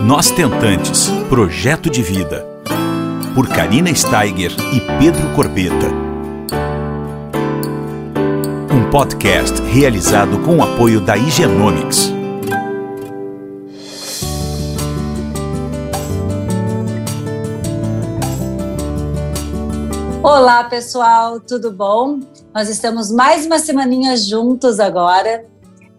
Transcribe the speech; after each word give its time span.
Nós 0.00 0.30
Tentantes 0.30 1.08
Projeto 1.28 1.90
de 1.90 2.02
Vida. 2.02 2.46
Por 3.34 3.48
Karina 3.48 3.92
Steiger 3.92 4.52
e 4.72 4.80
Pedro 4.98 5.34
Corbeta. 5.34 5.88
Um 8.72 8.88
podcast 8.90 9.60
realizado 9.62 10.38
com 10.44 10.58
o 10.58 10.62
apoio 10.62 11.00
da 11.00 11.16
Higienomics. 11.16 12.12
Olá, 20.22 20.62
pessoal, 20.64 21.40
tudo 21.40 21.72
bom? 21.72 22.20
Nós 22.54 22.68
estamos 22.68 23.10
mais 23.10 23.46
uma 23.46 23.58
semaninha 23.58 24.16
juntos 24.16 24.78
agora 24.78 25.44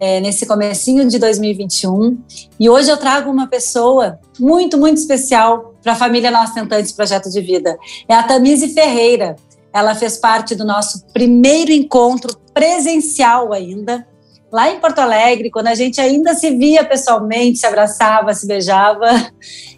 é, 0.00 0.18
nesse 0.18 0.46
comecinho 0.46 1.06
de 1.06 1.18
2021. 1.18 2.18
E 2.58 2.70
hoje 2.70 2.90
eu 2.90 2.96
trago 2.96 3.30
uma 3.30 3.46
pessoa 3.46 4.18
muito, 4.38 4.78
muito 4.78 4.96
especial 4.96 5.74
para 5.82 5.92
a 5.92 5.96
família 5.96 6.30
Nós 6.30 6.54
Tentantes 6.54 6.90
Projeto 6.90 7.30
de 7.30 7.40
Vida. 7.42 7.78
É 8.08 8.14
a 8.14 8.22
Tamise 8.22 8.72
Ferreira. 8.72 9.36
Ela 9.72 9.94
fez 9.94 10.16
parte 10.16 10.54
do 10.54 10.64
nosso 10.64 11.04
primeiro 11.12 11.70
encontro 11.70 12.36
presencial 12.52 13.52
ainda, 13.52 14.04
lá 14.50 14.68
em 14.68 14.80
Porto 14.80 14.98
Alegre, 14.98 15.50
quando 15.50 15.68
a 15.68 15.74
gente 15.74 16.00
ainda 16.00 16.34
se 16.34 16.50
via 16.50 16.84
pessoalmente, 16.84 17.58
se 17.58 17.66
abraçava, 17.66 18.34
se 18.34 18.46
beijava. 18.46 19.06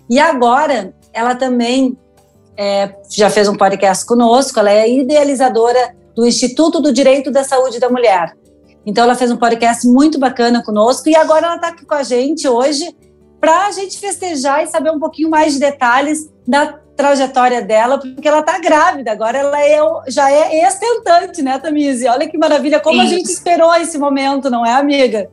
E 0.09 0.19
agora 0.19 0.95
ela 1.13 1.35
também 1.35 1.97
é, 2.57 2.95
já 3.11 3.29
fez 3.29 3.49
um 3.49 3.57
podcast 3.57 4.07
conosco, 4.07 4.59
ela 4.59 4.71
é 4.71 4.89
idealizadora 4.89 5.95
do 6.15 6.27
Instituto 6.27 6.81
do 6.81 6.93
Direito 6.93 7.31
da 7.31 7.45
Saúde 7.45 7.79
da 7.79 7.91
Mulher. 7.91 8.35
Então, 8.85 9.05
ela 9.05 9.15
fez 9.15 9.31
um 9.31 9.37
podcast 9.37 9.87
muito 9.87 10.19
bacana 10.19 10.63
conosco 10.63 11.09
e 11.09 11.15
agora 11.15 11.47
ela 11.47 11.57
está 11.57 11.69
aqui 11.69 11.85
com 11.85 11.95
a 11.95 12.03
gente 12.03 12.49
hoje 12.49 12.95
para 13.41 13.67
a 13.67 13.71
gente 13.73 13.99
festejar 13.99 14.63
e 14.63 14.69
saber 14.69 14.91
um 14.91 15.01
pouquinho 15.01 15.29
mais 15.29 15.55
de 15.55 15.61
detalhes 15.61 16.31
da 16.47 16.79
trajetória 16.97 17.63
dela, 17.63 17.99
porque 17.99 18.29
ela 18.29 18.41
está 18.41 18.59
grávida, 18.59 19.11
agora 19.11 19.39
ela 19.39 19.61
é, 19.61 19.81
já 20.09 20.31
é 20.31 20.63
ex-tentante, 20.63 21.43
né, 21.43 21.59
Tamise? 21.59 22.07
Olha 22.07 22.29
que 22.29 22.39
maravilha, 22.39 22.79
como 22.79 23.03
Isso. 23.03 23.13
a 23.13 23.17
gente 23.17 23.27
esperou 23.27 23.75
esse 23.75 23.99
momento, 23.99 24.51
não 24.51 24.65
é, 24.65 24.75
amiga? 24.75 25.31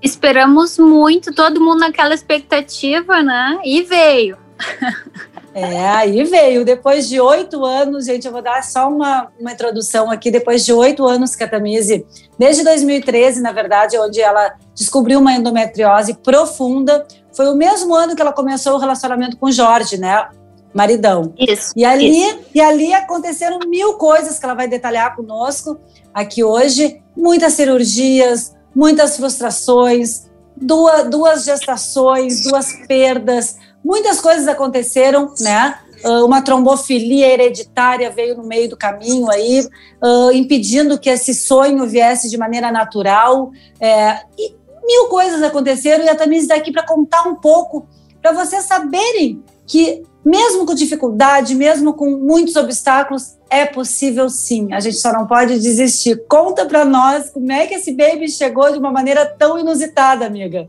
Esperamos 0.00 0.78
muito, 0.78 1.34
todo 1.34 1.60
mundo 1.60 1.80
naquela 1.80 2.14
expectativa, 2.14 3.22
né? 3.22 3.58
E 3.64 3.82
veio. 3.82 4.38
É, 5.58 5.88
aí 5.88 6.22
veio. 6.24 6.64
Depois 6.64 7.08
de 7.08 7.20
oito 7.20 7.64
anos, 7.64 8.06
gente, 8.06 8.26
eu 8.26 8.32
vou 8.32 8.40
dar 8.40 8.62
só 8.62 8.88
uma, 8.88 9.28
uma 9.40 9.52
introdução 9.52 10.10
aqui. 10.10 10.30
Depois 10.30 10.64
de 10.64 10.72
oito 10.72 11.04
anos 11.04 11.34
que 11.34 11.42
a 11.42 11.48
Tamise, 11.48 12.06
desde 12.38 12.62
2013, 12.62 13.40
na 13.40 13.50
verdade, 13.50 13.98
onde 13.98 14.20
ela 14.20 14.54
descobriu 14.74 15.18
uma 15.18 15.32
endometriose 15.32 16.14
profunda, 16.14 17.04
foi 17.32 17.48
o 17.48 17.56
mesmo 17.56 17.94
ano 17.94 18.14
que 18.14 18.22
ela 18.22 18.32
começou 18.32 18.74
o 18.74 18.78
relacionamento 18.78 19.36
com 19.36 19.46
o 19.46 19.52
Jorge, 19.52 19.98
né? 19.98 20.28
Maridão. 20.72 21.32
Isso. 21.36 21.72
E 21.74 21.84
ali, 21.84 22.22
isso. 22.22 22.38
e 22.54 22.60
ali 22.60 22.94
aconteceram 22.94 23.58
mil 23.66 23.94
coisas 23.94 24.38
que 24.38 24.44
ela 24.44 24.54
vai 24.54 24.68
detalhar 24.68 25.16
conosco 25.16 25.76
aqui 26.14 26.44
hoje. 26.44 27.02
Muitas 27.16 27.54
cirurgias, 27.54 28.54
muitas 28.74 29.16
frustrações, 29.16 30.28
duas, 30.56 31.08
duas 31.10 31.44
gestações, 31.44 32.44
duas 32.44 32.72
perdas 32.86 33.56
Muitas 33.88 34.20
coisas 34.20 34.46
aconteceram, 34.46 35.32
né? 35.40 35.78
Uh, 36.04 36.22
uma 36.22 36.42
trombofilia 36.42 37.26
hereditária 37.26 38.10
veio 38.10 38.36
no 38.36 38.44
meio 38.44 38.68
do 38.68 38.76
caminho 38.76 39.30
aí, 39.30 39.66
uh, 40.04 40.30
impedindo 40.30 40.98
que 40.98 41.08
esse 41.08 41.32
sonho 41.32 41.86
viesse 41.86 42.28
de 42.28 42.36
maneira 42.36 42.70
natural. 42.70 43.50
É, 43.80 44.18
e 44.38 44.54
mil 44.86 45.06
coisas 45.08 45.42
aconteceram 45.42 46.04
e 46.04 46.08
a 46.10 46.14
Tamires 46.14 46.42
está 46.42 46.56
aqui 46.56 46.70
para 46.70 46.86
contar 46.86 47.22
um 47.22 47.36
pouco, 47.36 47.88
para 48.20 48.32
vocês 48.32 48.64
saberem 48.64 49.42
que, 49.66 50.02
mesmo 50.22 50.66
com 50.66 50.74
dificuldade, 50.74 51.54
mesmo 51.54 51.94
com 51.94 52.10
muitos 52.10 52.56
obstáculos, 52.56 53.38
é 53.48 53.64
possível 53.64 54.28
sim. 54.28 54.70
A 54.74 54.80
gente 54.80 54.98
só 54.98 55.14
não 55.14 55.26
pode 55.26 55.58
desistir. 55.58 56.26
Conta 56.28 56.66
para 56.66 56.84
nós 56.84 57.30
como 57.30 57.50
é 57.50 57.66
que 57.66 57.76
esse 57.76 57.92
baby 57.92 58.28
chegou 58.28 58.70
de 58.70 58.78
uma 58.78 58.92
maneira 58.92 59.24
tão 59.24 59.58
inusitada, 59.58 60.26
amiga. 60.26 60.68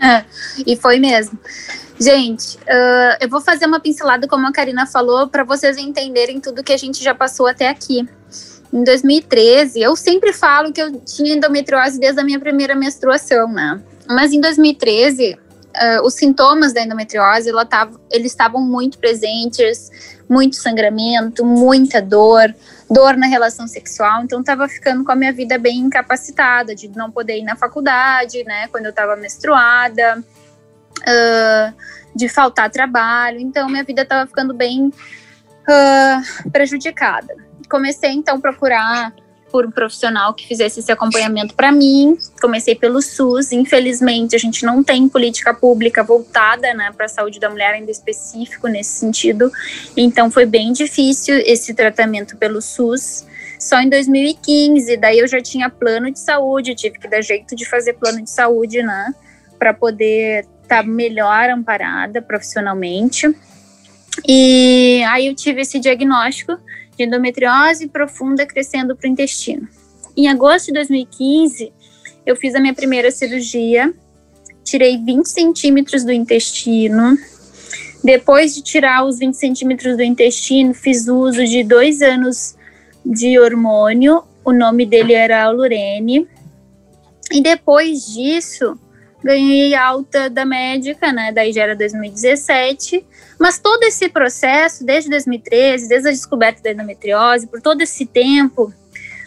E 0.66 0.76
foi 0.76 0.98
mesmo. 0.98 1.38
Gente, 2.00 2.56
uh, 2.58 3.16
eu 3.20 3.28
vou 3.28 3.40
fazer 3.40 3.66
uma 3.66 3.80
pincelada, 3.80 4.28
como 4.28 4.46
a 4.46 4.52
Karina 4.52 4.86
falou, 4.86 5.28
para 5.28 5.42
vocês 5.42 5.76
entenderem 5.76 6.40
tudo 6.40 6.62
que 6.62 6.72
a 6.72 6.76
gente 6.76 7.02
já 7.02 7.14
passou 7.14 7.46
até 7.46 7.68
aqui. 7.68 8.08
Em 8.72 8.84
2013, 8.84 9.80
eu 9.80 9.96
sempre 9.96 10.32
falo 10.32 10.72
que 10.72 10.80
eu 10.80 11.00
tinha 11.00 11.34
endometriose 11.34 11.98
desde 11.98 12.20
a 12.20 12.24
minha 12.24 12.38
primeira 12.38 12.74
menstruação, 12.74 13.48
né? 13.48 13.80
Mas 14.06 14.32
em 14.32 14.40
2013, 14.40 15.36
uh, 15.78 16.06
os 16.06 16.14
sintomas 16.14 16.72
da 16.72 16.82
endometriose, 16.82 17.50
tava, 17.68 17.98
eles 18.10 18.32
estavam 18.32 18.60
muito 18.60 18.98
presentes, 18.98 19.90
muito 20.28 20.56
sangramento, 20.56 21.44
muita 21.44 22.02
dor, 22.02 22.54
dor 22.90 23.16
na 23.16 23.26
relação 23.26 23.66
sexual, 23.66 24.22
então 24.22 24.40
estava 24.40 24.68
ficando 24.68 25.04
com 25.04 25.12
a 25.12 25.16
minha 25.16 25.32
vida 25.32 25.58
bem 25.58 25.78
incapacitada, 25.78 26.74
de 26.74 26.88
não 26.88 27.10
poder 27.10 27.38
ir 27.38 27.44
na 27.44 27.56
faculdade, 27.56 28.44
né, 28.44 28.68
quando 28.68 28.86
eu 28.86 28.90
estava 28.90 29.16
menstruada, 29.16 30.22
uh, 31.00 31.74
de 32.14 32.28
faltar 32.28 32.70
trabalho, 32.70 33.38
então 33.40 33.68
minha 33.68 33.84
vida 33.84 34.02
estava 34.02 34.26
ficando 34.26 34.52
bem 34.52 34.88
uh, 34.88 36.50
prejudicada. 36.50 37.34
Comecei 37.70 38.10
então 38.12 38.36
a 38.36 38.40
procurar 38.40 39.12
por 39.50 39.66
um 39.66 39.70
profissional 39.70 40.34
que 40.34 40.46
fizesse 40.46 40.80
esse 40.80 40.90
acompanhamento 40.92 41.54
para 41.54 41.72
mim. 41.72 42.16
Comecei 42.40 42.74
pelo 42.74 43.00
SUS. 43.00 43.52
Infelizmente, 43.52 44.36
a 44.36 44.38
gente 44.38 44.64
não 44.64 44.82
tem 44.82 45.08
política 45.08 45.52
pública 45.54 46.02
voltada 46.02 46.72
né, 46.74 46.92
para 46.96 47.06
a 47.06 47.08
saúde 47.08 47.40
da 47.40 47.50
mulher, 47.50 47.74
ainda 47.74 47.90
específico 47.90 48.68
nesse 48.68 48.98
sentido. 48.98 49.50
Então, 49.96 50.30
foi 50.30 50.46
bem 50.46 50.72
difícil 50.72 51.36
esse 51.46 51.74
tratamento 51.74 52.36
pelo 52.36 52.60
SUS. 52.60 53.26
Só 53.58 53.80
em 53.80 53.88
2015, 53.88 54.96
daí 54.96 55.18
eu 55.18 55.26
já 55.26 55.40
tinha 55.40 55.68
plano 55.68 56.10
de 56.12 56.20
saúde, 56.20 56.76
tive 56.76 56.98
que 56.98 57.08
dar 57.08 57.20
jeito 57.20 57.56
de 57.56 57.68
fazer 57.68 57.94
plano 57.94 58.22
de 58.22 58.30
saúde, 58.30 58.82
né, 58.82 59.12
para 59.58 59.74
poder 59.74 60.46
estar 60.62 60.82
tá 60.82 60.88
melhor 60.88 61.50
amparada 61.50 62.22
profissionalmente. 62.22 63.34
E 64.26 65.02
aí 65.08 65.26
eu 65.26 65.34
tive 65.34 65.62
esse 65.62 65.80
diagnóstico 65.80 66.56
de 66.98 67.04
endometriose 67.04 67.86
profunda 67.86 68.44
crescendo 68.44 68.96
para 68.96 69.08
o 69.08 69.10
intestino. 69.10 69.68
Em 70.16 70.28
agosto 70.28 70.66
de 70.66 70.72
2015, 70.72 71.72
eu 72.26 72.34
fiz 72.34 72.54
a 72.56 72.60
minha 72.60 72.74
primeira 72.74 73.10
cirurgia, 73.12 73.94
tirei 74.64 74.98
20 74.98 75.26
centímetros 75.26 76.04
do 76.04 76.10
intestino. 76.10 77.16
Depois 78.02 78.54
de 78.54 78.62
tirar 78.62 79.04
os 79.04 79.18
20 79.18 79.34
centímetros 79.34 79.96
do 79.96 80.02
intestino, 80.02 80.74
fiz 80.74 81.06
uso 81.06 81.44
de 81.44 81.62
dois 81.62 82.02
anos 82.02 82.56
de 83.06 83.38
hormônio. 83.38 84.24
O 84.44 84.52
nome 84.52 84.84
dele 84.84 85.12
era 85.12 85.44
Alurene. 85.44 86.26
E 87.30 87.40
depois 87.40 88.06
disso, 88.06 88.78
ganhei 89.22 89.74
alta 89.74 90.30
da 90.30 90.44
médica, 90.44 91.12
né? 91.12 91.32
Daí 91.32 91.52
já 91.52 91.62
era 91.62 91.76
2017. 91.76 93.04
Mas 93.38 93.58
todo 93.58 93.82
esse 93.84 94.08
processo, 94.08 94.84
desde 94.84 95.10
2013, 95.10 95.88
desde 95.88 96.08
a 96.08 96.12
descoberta 96.12 96.62
da 96.62 96.72
endometriose, 96.72 97.46
por 97.46 97.60
todo 97.60 97.80
esse 97.80 98.04
tempo, 98.06 98.72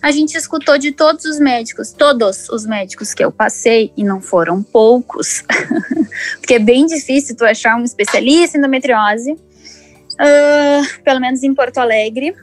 a 0.02 0.12
gente 0.12 0.36
escutou 0.36 0.78
de 0.78 0.92
todos 0.92 1.26
os 1.26 1.40
médicos, 1.40 1.92
todos 1.92 2.50
os 2.50 2.66
médicos 2.66 3.14
que 3.14 3.24
eu 3.24 3.32
passei, 3.32 3.94
e 3.96 4.04
não 4.04 4.20
foram 4.20 4.64
poucos, 4.64 5.44
porque 6.42 6.56
é 6.56 6.60
bem 6.60 6.86
difícil 6.88 7.36
tu 7.36 7.46
achar 7.46 7.76
um 7.78 7.84
especialista 7.84 8.58
em 8.58 8.60
endometriose, 8.60 9.34
uh, 9.34 11.04
pelo 11.04 11.20
menos 11.20 11.44
em 11.44 11.54
Porto 11.54 11.78
Alegre, 11.78 12.36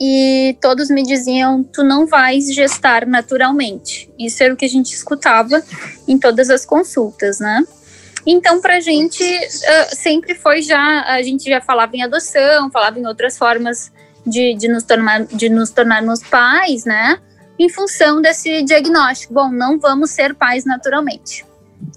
e 0.00 0.56
todos 0.60 0.90
me 0.90 1.02
diziam: 1.02 1.62
tu 1.62 1.82
não 1.82 2.06
vais 2.06 2.52
gestar 2.52 3.06
naturalmente. 3.06 4.10
Isso 4.18 4.42
era 4.42 4.52
o 4.52 4.56
que 4.56 4.64
a 4.64 4.68
gente 4.68 4.92
escutava 4.92 5.62
em 6.06 6.18
todas 6.18 6.50
as 6.50 6.64
consultas, 6.64 7.38
né? 7.38 7.64
Então, 8.26 8.60
para 8.60 8.76
a 8.76 8.80
gente 8.80 9.22
uh, 9.22 9.94
sempre 9.94 10.34
foi 10.34 10.62
já, 10.62 11.02
a 11.02 11.22
gente 11.22 11.48
já 11.48 11.60
falava 11.60 11.94
em 11.94 12.02
adoção, 12.02 12.70
falava 12.70 12.98
em 12.98 13.06
outras 13.06 13.36
formas 13.36 13.92
de, 14.26 14.54
de, 14.54 14.66
nos, 14.66 14.82
tornar, 14.82 15.24
de 15.26 15.50
nos 15.50 15.70
tornarmos 15.70 16.20
pais, 16.22 16.84
né? 16.84 17.20
Em 17.58 17.68
função 17.68 18.22
desse 18.22 18.62
diagnóstico. 18.62 19.34
Bom, 19.34 19.50
não 19.50 19.78
vamos 19.78 20.10
ser 20.10 20.34
pais 20.34 20.64
naturalmente. 20.64 21.44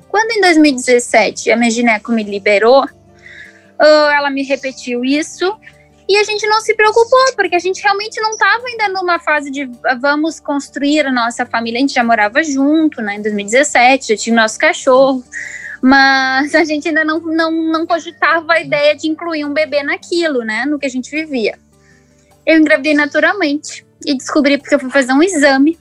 Quando 0.09 0.31
em 0.31 0.41
2017 0.41 1.49
a 1.51 1.55
minha 1.55 1.71
gineco 1.71 2.11
me 2.11 2.23
liberou, 2.23 2.83
uh, 2.83 4.09
ela 4.11 4.29
me 4.29 4.43
repetiu 4.43 5.05
isso 5.05 5.57
e 6.09 6.15
a 6.17 6.23
gente 6.23 6.47
não 6.47 6.61
se 6.61 6.73
preocupou, 6.73 7.33
porque 7.35 7.55
a 7.55 7.59
gente 7.59 7.81
realmente 7.81 8.19
não 8.21 8.31
estava 8.31 8.63
ainda 8.65 8.87
numa 8.87 9.19
fase 9.19 9.51
de 9.51 9.69
vamos 9.99 10.39
construir 10.39 11.05
a 11.05 11.11
nossa 11.11 11.45
família. 11.45 11.79
A 11.79 11.81
gente 11.81 11.93
já 11.93 12.03
morava 12.03 12.41
junto, 12.43 13.01
né, 13.01 13.15
em 13.15 13.21
2017, 13.21 14.09
já 14.09 14.17
tinha 14.17 14.35
nosso 14.35 14.57
cachorro, 14.57 15.21
mas 15.81 16.55
a 16.55 16.63
gente 16.63 16.87
ainda 16.87 17.03
não, 17.03 17.19
não, 17.19 17.51
não 17.51 17.85
cogitava 17.85 18.53
a 18.53 18.61
ideia 18.61 18.95
de 18.95 19.09
incluir 19.09 19.43
um 19.43 19.53
bebê 19.53 19.83
naquilo, 19.83 20.45
né, 20.45 20.65
no 20.65 20.79
que 20.79 20.85
a 20.85 20.89
gente 20.89 21.11
vivia. 21.11 21.59
Eu 22.45 22.57
engravidei 22.57 22.93
naturalmente 22.93 23.85
e 24.05 24.15
descobri 24.15 24.57
porque 24.57 24.75
eu 24.75 24.79
fui 24.79 24.89
fazer 24.89 25.11
um 25.11 25.21
exame. 25.21 25.77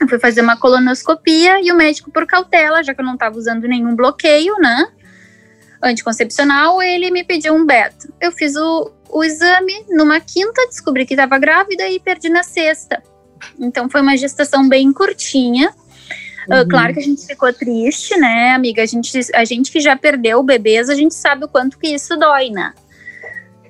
Eu 0.00 0.08
fui 0.08 0.20
fazer 0.20 0.40
uma 0.40 0.56
colonoscopia 0.56 1.60
e 1.60 1.72
o 1.72 1.76
médico, 1.76 2.12
por 2.12 2.26
cautela, 2.26 2.82
já 2.82 2.94
que 2.94 3.00
eu 3.00 3.04
não 3.04 3.14
estava 3.14 3.36
usando 3.36 3.66
nenhum 3.66 3.96
bloqueio, 3.96 4.54
né, 4.60 4.86
anticoncepcional, 5.82 6.80
ele 6.80 7.10
me 7.10 7.24
pediu 7.24 7.54
um 7.54 7.66
beta. 7.66 8.08
Eu 8.20 8.30
fiz 8.30 8.54
o, 8.54 8.92
o 9.12 9.24
exame 9.24 9.84
numa 9.88 10.20
quinta, 10.20 10.66
descobri 10.66 11.04
que 11.06 11.14
estava 11.14 11.38
grávida 11.38 11.88
e 11.88 11.98
perdi 11.98 12.28
na 12.28 12.42
sexta. 12.42 13.02
Então 13.58 13.88
foi 13.88 14.00
uma 14.00 14.16
gestação 14.16 14.68
bem 14.68 14.92
curtinha. 14.92 15.72
Ah, 16.50 16.56
uhum. 16.56 16.62
Uh, 16.62 16.68
claro 16.68 16.94
que 16.94 17.00
a 17.00 17.02
gente 17.02 17.26
ficou 17.26 17.52
triste, 17.52 18.16
né, 18.16 18.52
amiga? 18.52 18.82
A 18.82 18.86
gente, 18.86 19.18
a 19.34 19.44
gente 19.44 19.70
que 19.70 19.80
já 19.80 19.96
perdeu 19.96 20.42
bebês, 20.42 20.88
a 20.88 20.94
gente 20.94 21.14
sabe 21.14 21.44
o 21.44 21.48
quanto 21.48 21.78
que 21.78 21.88
isso 21.88 22.16
dói, 22.16 22.50
né? 22.50 22.72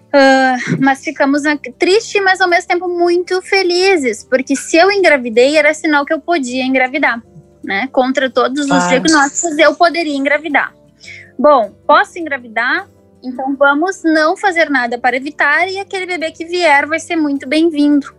Uh, 0.08 0.76
mas 0.80 1.04
ficamos 1.04 1.42
tristes, 1.78 2.20
mas 2.22 2.40
ao 2.40 2.48
mesmo 2.48 2.66
tempo 2.66 2.88
muito 2.88 3.40
felizes, 3.42 4.24
porque 4.24 4.56
se 4.56 4.76
eu 4.76 4.90
engravidei, 4.90 5.56
era 5.56 5.72
sinal 5.72 6.04
que 6.04 6.12
eu 6.12 6.20
podia 6.20 6.64
engravidar, 6.64 7.22
né? 7.62 7.88
Contra 7.92 8.28
todos 8.28 8.68
os 8.68 8.88
diagnósticos, 8.88 9.56
eu 9.58 9.74
poderia 9.74 10.16
engravidar. 10.16 10.74
Bom, 11.38 11.72
posso 11.86 12.18
engravidar? 12.18 12.88
Então 13.22 13.54
vamos 13.54 14.02
não 14.02 14.36
fazer 14.36 14.70
nada 14.70 14.98
para 14.98 15.16
evitar 15.16 15.68
e 15.68 15.78
aquele 15.78 16.06
bebê 16.06 16.30
que 16.30 16.44
vier 16.44 16.86
vai 16.86 16.98
ser 16.98 17.16
muito 17.16 17.46
bem-vindo. 17.46 18.14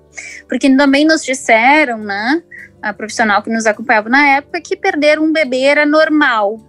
Porque 0.48 0.70
também 0.76 1.06
nos 1.06 1.24
disseram, 1.24 1.98
né, 1.98 2.44
a 2.82 2.94
profissional 2.94 3.42
que 3.42 3.50
nos 3.50 3.66
acompanhava 3.66 4.10
na 4.10 4.28
época, 4.28 4.62
que 4.62 4.76
perder 4.76 5.20
um 5.20 5.32
bebê 5.32 5.62
era 5.62 5.86
normal. 5.86 6.60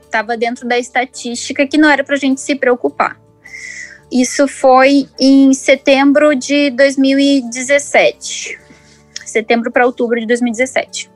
Estava 0.00 0.36
dentro 0.36 0.66
da 0.66 0.78
estatística 0.78 1.66
que 1.66 1.78
não 1.78 1.88
era 1.88 2.04
para 2.04 2.14
a 2.14 2.18
gente 2.18 2.40
se 2.40 2.54
preocupar. 2.54 3.18
Isso 4.10 4.48
foi 4.48 5.06
em 5.20 5.52
setembro 5.52 6.34
de 6.34 6.70
2017. 6.70 8.58
Setembro 9.24 9.70
para 9.70 9.84
outubro 9.84 10.18
de 10.18 10.26
2017. 10.26 11.10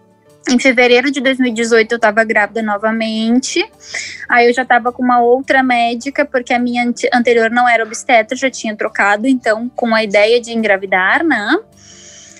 Em 0.48 0.58
fevereiro 0.58 1.10
de 1.10 1.20
2018 1.20 1.92
eu 1.92 1.96
estava 1.96 2.24
grávida 2.24 2.62
novamente. 2.62 3.64
Aí 4.28 4.48
eu 4.48 4.54
já 4.54 4.62
estava 4.62 4.92
com 4.92 5.02
uma 5.02 5.20
outra 5.20 5.62
médica, 5.62 6.24
porque 6.24 6.52
a 6.52 6.58
minha 6.58 6.92
anterior 7.12 7.50
não 7.50 7.68
era 7.68 7.84
obstetra, 7.84 8.36
já 8.36 8.50
tinha 8.50 8.76
trocado, 8.76 9.26
então 9.26 9.68
com 9.68 9.94
a 9.94 10.02
ideia 10.02 10.40
de 10.40 10.52
engravidar, 10.52 11.24
né? 11.24 11.58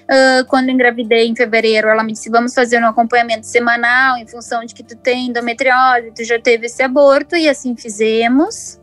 Uh, 0.02 0.44
quando 0.48 0.68
engravidei 0.68 1.28
em 1.28 1.34
fevereiro, 1.34 1.88
ela 1.88 2.02
me 2.02 2.12
disse: 2.12 2.28
vamos 2.28 2.52
fazer 2.52 2.82
um 2.82 2.86
acompanhamento 2.86 3.46
semanal 3.46 4.18
em 4.18 4.26
função 4.26 4.64
de 4.64 4.74
que 4.74 4.82
tu 4.82 4.96
tem 4.96 5.28
endometriose, 5.28 6.12
tu 6.14 6.24
já 6.24 6.40
teve 6.40 6.66
esse 6.66 6.82
aborto, 6.82 7.36
e 7.36 7.48
assim 7.48 7.76
fizemos 7.76 8.80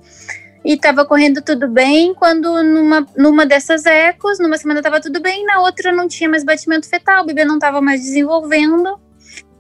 e 0.64 0.74
estava 0.74 1.06
correndo 1.06 1.42
tudo 1.42 1.68
bem, 1.68 2.14
quando 2.14 2.62
numa, 2.62 3.06
numa 3.18 3.46
dessas 3.46 3.86
ecos, 3.86 4.40
numa 4.40 4.58
semana 4.58 4.80
estava 4.80 5.00
tudo 5.00 5.22
bem, 5.22 5.46
na 5.46 5.62
outra 5.62 5.92
não 5.92 6.08
tinha 6.08 6.30
mais 6.30 6.44
batimento 6.44 6.88
fetal, 6.88 7.24
o 7.24 7.26
bebê 7.26 7.46
não 7.46 7.56
estava 7.56 7.82
mais 7.82 8.02
desenvolvendo. 8.02 9.00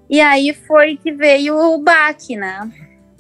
E 0.10 0.20
aí 0.20 0.54
foi 0.54 0.98
que 0.98 1.12
veio 1.12 1.56
o 1.56 1.78
baque, 1.78 2.36
né? 2.36 2.70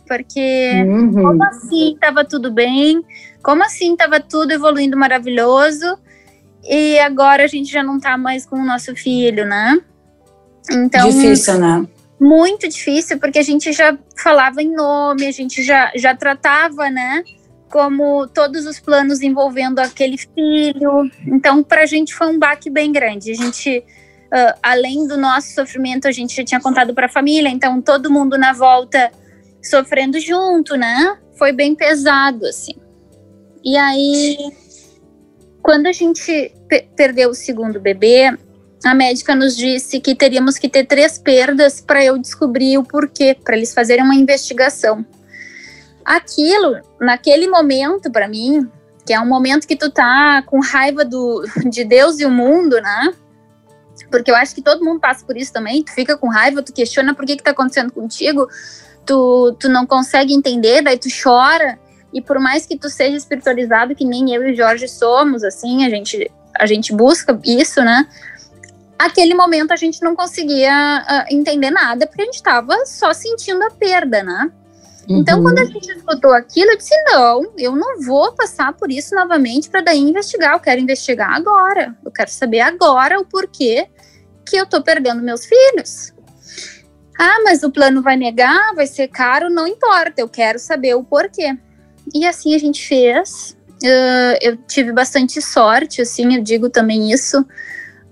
Porque 0.07 0.71
uhum. 0.87 1.13
como 1.13 1.43
assim 1.43 1.93
estava 1.93 2.25
tudo 2.25 2.51
bem? 2.51 3.03
Como 3.43 3.63
assim 3.63 3.93
estava 3.93 4.19
tudo 4.19 4.51
evoluindo 4.51 4.97
maravilhoso? 4.97 5.97
E 6.63 6.99
agora 6.99 7.43
a 7.43 7.47
gente 7.47 7.71
já 7.71 7.83
não 7.83 7.97
está 7.97 8.17
mais 8.17 8.45
com 8.45 8.57
o 8.57 8.65
nosso 8.65 8.95
filho, 8.95 9.45
né? 9.45 9.79
Então, 10.71 11.09
difícil, 11.09 11.59
né? 11.59 11.87
Muito 12.19 12.67
difícil, 12.67 13.19
porque 13.19 13.39
a 13.39 13.43
gente 13.43 13.71
já 13.71 13.97
falava 14.17 14.61
em 14.61 14.73
nome, 14.73 15.25
a 15.25 15.31
gente 15.31 15.63
já, 15.63 15.91
já 15.95 16.15
tratava, 16.15 16.89
né? 16.89 17.23
como 17.69 18.27
todos 18.27 18.65
os 18.65 18.79
planos 18.79 19.21
envolvendo 19.21 19.79
aquele 19.79 20.17
filho. 20.17 21.09
Então, 21.25 21.63
para 21.63 21.83
a 21.83 21.85
gente 21.85 22.13
foi 22.13 22.27
um 22.27 22.39
baque 22.39 22.69
bem 22.69 22.91
grande. 22.91 23.31
A 23.31 23.35
gente, 23.35 23.83
uh, 24.33 24.59
além 24.61 25.07
do 25.07 25.17
nosso 25.17 25.53
sofrimento, 25.53 26.07
a 26.07 26.11
gente 26.11 26.35
já 26.35 26.43
tinha 26.43 26.61
contado 26.61 26.93
para 26.93 27.07
a 27.07 27.09
família, 27.09 27.49
então 27.49 27.81
todo 27.81 28.11
mundo 28.11 28.37
na 28.37 28.53
volta 28.53 29.11
sofrendo 29.63 30.19
junto, 30.19 30.75
né? 30.75 31.17
Foi 31.37 31.51
bem 31.51 31.75
pesado, 31.75 32.45
assim. 32.45 32.75
E 33.63 33.77
aí, 33.77 34.37
quando 35.61 35.87
a 35.87 35.91
gente 35.91 36.53
perdeu 36.95 37.29
o 37.29 37.35
segundo 37.35 37.79
bebê, 37.79 38.37
a 38.85 38.95
médica 38.95 39.35
nos 39.35 39.57
disse 39.57 39.99
que 39.99 40.15
teríamos 40.15 40.57
que 40.57 40.69
ter 40.69 40.85
três 40.85 41.17
perdas 41.17 41.81
para 41.81 42.03
eu 42.03 42.17
descobrir 42.17 42.77
o 42.77 42.83
porquê, 42.83 43.35
para 43.43 43.57
eles 43.57 43.73
fazerem 43.73 44.03
uma 44.03 44.15
investigação 44.15 45.05
aquilo, 46.09 46.81
naquele 46.99 47.47
momento, 47.47 48.11
para 48.11 48.27
mim, 48.27 48.67
que 49.05 49.13
é 49.13 49.19
um 49.19 49.27
momento 49.27 49.67
que 49.67 49.75
tu 49.75 49.91
tá 49.91 50.41
com 50.41 50.59
raiva 50.59 51.05
do, 51.05 51.43
de 51.69 51.85
Deus 51.85 52.19
e 52.19 52.25
o 52.25 52.31
mundo, 52.31 52.81
né? 52.81 53.13
Porque 54.09 54.31
eu 54.31 54.35
acho 54.35 54.55
que 54.55 54.61
todo 54.61 54.83
mundo 54.83 54.99
passa 54.99 55.25
por 55.25 55.37
isso 55.37 55.53
também. 55.53 55.83
Tu 55.83 55.91
fica 55.91 56.17
com 56.17 56.27
raiva, 56.27 56.63
tu 56.63 56.73
questiona 56.73 57.13
por 57.13 57.25
que 57.25 57.35
que 57.35 57.43
tá 57.43 57.51
acontecendo 57.51 57.91
contigo, 57.91 58.47
tu, 59.05 59.55
tu 59.59 59.69
não 59.69 59.85
consegue 59.85 60.33
entender, 60.33 60.81
daí 60.81 60.97
tu 60.97 61.07
chora. 61.09 61.79
E 62.13 62.21
por 62.21 62.39
mais 62.39 62.65
que 62.65 62.77
tu 62.77 62.89
seja 62.89 63.15
espiritualizado, 63.15 63.95
que 63.95 64.05
nem 64.05 64.33
eu 64.33 64.47
e 64.47 64.53
o 64.53 64.55
Jorge 64.55 64.87
somos, 64.87 65.43
assim, 65.43 65.85
a 65.85 65.89
gente, 65.89 66.31
a 66.57 66.65
gente 66.65 66.93
busca 66.93 67.39
isso, 67.45 67.81
né? 67.81 68.07
Aquele 68.97 69.33
momento 69.33 69.71
a 69.71 69.75
gente 69.75 70.01
não 70.01 70.15
conseguia 70.15 71.05
uh, 71.07 71.33
entender 71.33 71.69
nada, 71.69 72.07
porque 72.07 72.23
a 72.23 72.25
gente 72.25 72.41
tava 72.41 72.85
só 72.85 73.13
sentindo 73.13 73.63
a 73.63 73.71
perda, 73.71 74.23
né? 74.23 74.51
Então, 75.09 75.37
uhum. 75.37 75.43
quando 75.43 75.57
a 75.57 75.65
gente 75.65 75.89
escutou 75.89 76.31
aquilo, 76.31 76.69
eu 76.71 76.77
disse: 76.77 76.95
não, 77.05 77.51
eu 77.57 77.75
não 77.75 77.99
vou 77.99 78.31
passar 78.33 78.73
por 78.73 78.91
isso 78.91 79.15
novamente 79.15 79.67
para 79.67 79.81
daí 79.81 79.97
investigar. 79.97 80.53
Eu 80.53 80.59
quero 80.59 80.79
investigar 80.79 81.33
agora. 81.33 81.97
Eu 82.05 82.11
quero 82.11 82.29
saber 82.29 82.59
agora 82.59 83.19
o 83.19 83.25
porquê 83.25 83.87
que 84.45 84.55
eu 84.55 84.67
tô 84.67 84.83
perdendo 84.83 85.23
meus 85.23 85.45
filhos. 85.45 86.13
Ah, 87.17 87.41
mas 87.43 87.63
o 87.63 87.71
plano 87.71 88.03
vai 88.03 88.15
negar, 88.15 88.73
vai 88.75 88.85
ser 88.85 89.07
caro, 89.07 89.49
não 89.49 89.67
importa. 89.67 90.21
Eu 90.21 90.29
quero 90.29 90.59
saber 90.59 90.93
o 90.93 91.03
porquê. 91.03 91.57
E 92.13 92.25
assim 92.25 92.53
a 92.53 92.59
gente 92.59 92.87
fez. 92.87 93.57
Uh, 93.83 94.37
eu 94.41 94.57
tive 94.57 94.91
bastante 94.91 95.41
sorte, 95.41 96.01
assim, 96.01 96.35
eu 96.35 96.43
digo 96.43 96.69
também 96.69 97.13
isso, 97.13 97.45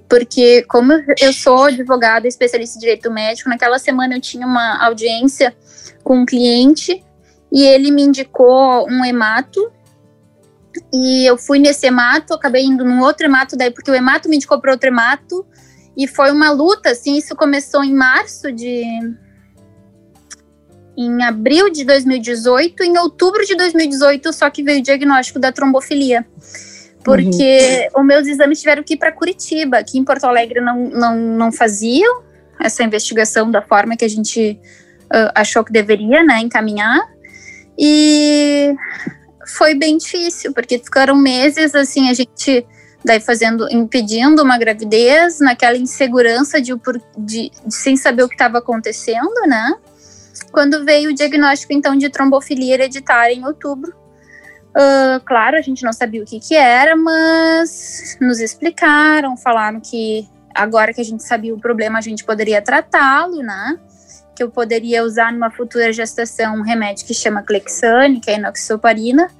porque 0.10 0.64
como 0.64 0.94
eu 1.20 1.34
sou 1.34 1.66
advogada 1.66 2.26
especialista 2.26 2.78
em 2.78 2.80
direito 2.80 3.12
médico, 3.12 3.50
naquela 3.50 3.78
semana 3.78 4.16
eu 4.16 4.22
tinha 4.22 4.48
uma 4.48 4.82
audiência 4.86 5.54
com 6.08 6.20
um 6.20 6.26
cliente 6.26 7.04
e 7.52 7.66
ele 7.66 7.92
me 7.92 8.02
indicou 8.02 8.88
um 8.90 9.04
hemato. 9.04 9.70
E 10.94 11.26
eu 11.26 11.38
fui 11.38 11.60
nesse 11.60 11.86
hemato, 11.86 12.34
acabei 12.34 12.64
indo 12.64 12.86
num 12.86 13.02
outro 13.02 13.26
hemato, 13.26 13.58
daí 13.58 13.72
porque 13.72 13.92
o 13.92 13.96
hemato 13.96 14.30
me 14.30 14.38
indicou 14.38 14.62
para 14.62 14.72
outro 14.72 14.88
hemato. 14.88 15.46
E 15.98 16.08
foi 16.08 16.32
uma 16.32 16.50
luta, 16.50 16.92
assim, 16.92 17.18
isso 17.18 17.36
começou 17.36 17.84
em 17.84 17.94
março 17.94 18.54
de. 18.54 18.84
Em 20.96 21.24
abril 21.24 21.70
de 21.70 21.84
2018, 21.84 22.84
em 22.84 22.98
outubro 22.98 23.46
de 23.46 23.56
2018, 23.56 24.32
só 24.32 24.50
que 24.50 24.64
veio 24.64 24.80
o 24.80 24.84
diagnóstico 24.84 25.40
da 25.40 25.52
trombofilia. 25.52 26.26
Porque 27.04 27.90
uhum. 27.94 28.02
os 28.02 28.08
meus 28.08 28.28
exames 28.28 28.60
tiveram 28.60 28.84
que 28.84 28.94
ir 28.94 28.98
para 28.98 29.12
Curitiba, 29.12 29.84
que 29.84 29.98
em 29.98 30.04
Porto 30.04 30.24
Alegre 30.24 30.62
não, 30.62 30.90
não, 30.90 31.16
não 31.18 31.52
faziam 31.52 32.24
essa 32.60 32.84
investigação 32.84 33.52
da 33.52 33.62
forma 33.62 33.96
que 33.96 34.06
a 34.06 34.10
gente 34.10 34.60
achou 35.36 35.64
que 35.64 35.72
deveria, 35.72 36.24
né, 36.24 36.40
encaminhar. 36.40 37.00
E 37.78 38.74
foi 39.58 39.76
bem 39.76 39.98
difícil, 39.98 40.54
porque 40.54 40.80
ficaram 40.80 41.16
meses 41.16 41.76
assim, 41.76 42.10
a 42.10 42.14
gente 42.14 42.66
daí 43.06 43.20
fazendo, 43.20 43.68
impedindo 43.72 44.44
uma 44.44 44.58
gravidez, 44.58 45.40
naquela 45.40 45.78
insegurança 45.78 46.62
de, 46.62 46.74
de, 47.18 47.52
de 47.66 47.74
sem 47.74 47.96
saber 47.96 48.24
o 48.24 48.28
que 48.28 48.36
estava 48.36 48.58
acontecendo, 48.58 49.48
né? 49.48 49.74
Quando 50.52 50.84
veio 50.84 51.12
o 51.12 51.14
diagnóstico, 51.14 51.74
então, 51.74 51.96
de 51.96 52.10
trombofilia 52.10 52.74
hereditária 52.74 53.34
em 53.34 53.46
outubro. 53.46 53.94
Uh, 54.70 55.24
claro, 55.26 55.58
a 55.58 55.62
gente 55.62 55.84
não 55.84 55.94
sabia 55.94 56.22
o 56.22 56.26
que 56.26 56.40
que 56.40 56.56
era, 56.56 56.96
mas 56.96 58.18
nos 58.22 58.40
explicaram, 58.40 59.36
falaram 59.38 59.80
que 59.80 60.28
agora 60.54 60.94
que 60.94 61.02
a 61.02 61.06
gente 61.06 61.24
sabia 61.24 61.54
o 61.54 61.60
problema, 61.60 61.98
a 61.98 62.02
gente 62.02 62.24
poderia 62.24 62.62
tratá-lo, 62.62 63.38
né? 63.38 63.80
Que 64.38 64.44
eu 64.44 64.52
poderia 64.52 65.04
usar 65.04 65.34
numa 65.34 65.50
futura 65.50 65.92
gestação 65.92 66.58
um 66.58 66.62
remédio 66.62 67.08
que 67.08 67.14
chama 67.14 67.42
Clexane, 67.42 68.20
que 68.20 68.30
é 68.30 68.36
inoxoparina, 68.36 69.32